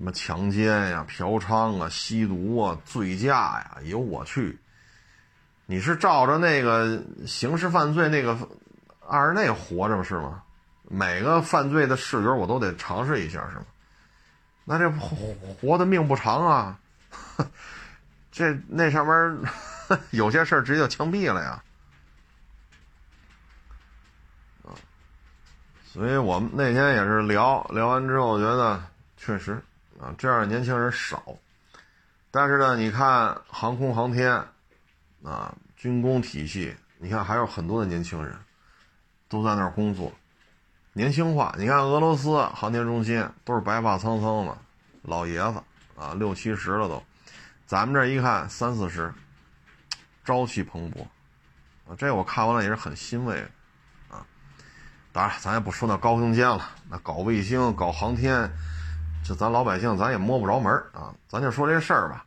[0.00, 4.58] 什么强奸呀、嫖娼啊、吸毒啊、醉驾呀，哎呦我去！
[5.66, 8.34] 你是照着那个刑事犯罪那个
[9.06, 10.42] 二那活着是吗？
[10.88, 13.66] 每个犯罪的视角我都得尝试一下是吗？
[14.64, 16.78] 那这活的命不长啊！
[18.32, 19.50] 这那上面
[20.12, 21.62] 有些事儿直接就枪毙了呀！
[25.92, 28.82] 所以我们那天也是聊聊完之后，觉得
[29.18, 29.62] 确实
[30.00, 31.22] 啊，这样的年轻人少。
[32.30, 34.32] 但是呢，你看航空航天
[35.22, 38.34] 啊，军工体系，你看还有很多的年轻人
[39.28, 40.12] 都在那儿工作，
[40.92, 41.54] 年轻化。
[41.58, 44.56] 你看俄罗斯航天中心都是白发苍苍的
[45.02, 45.62] 老爷子
[45.96, 47.02] 啊，六七十了都。
[47.66, 49.12] 咱们这一看三四十，
[50.24, 51.02] 朝气蓬勃，
[51.86, 53.40] 啊，这我看完了也是很欣慰，
[54.08, 54.26] 啊，
[55.12, 58.50] 当然咱也不说那高精尖了，那搞卫星、搞航天，
[59.24, 62.24] 这咱老百姓咱也摸不着门啊，咱就说这事儿吧，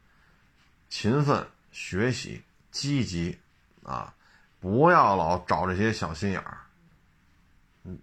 [0.90, 2.42] 勤奋学习，
[2.72, 3.38] 积极，
[3.84, 4.14] 啊，
[4.60, 6.58] 不要老找这些小心眼儿，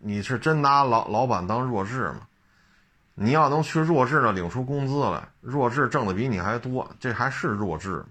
[0.00, 2.26] 你是真拿老老板当弱智吗？
[3.14, 8.06] 你要能去弱智那领出工资来，弱智挣的比你还多，这还是弱智吗？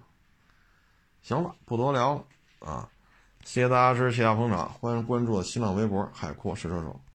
[1.22, 2.24] 行了，不多聊了
[2.68, 2.88] 啊！
[3.44, 7.00] 谢谢大家支持，谢谢捧场，欢迎关注新浪微博“海阔试车手”。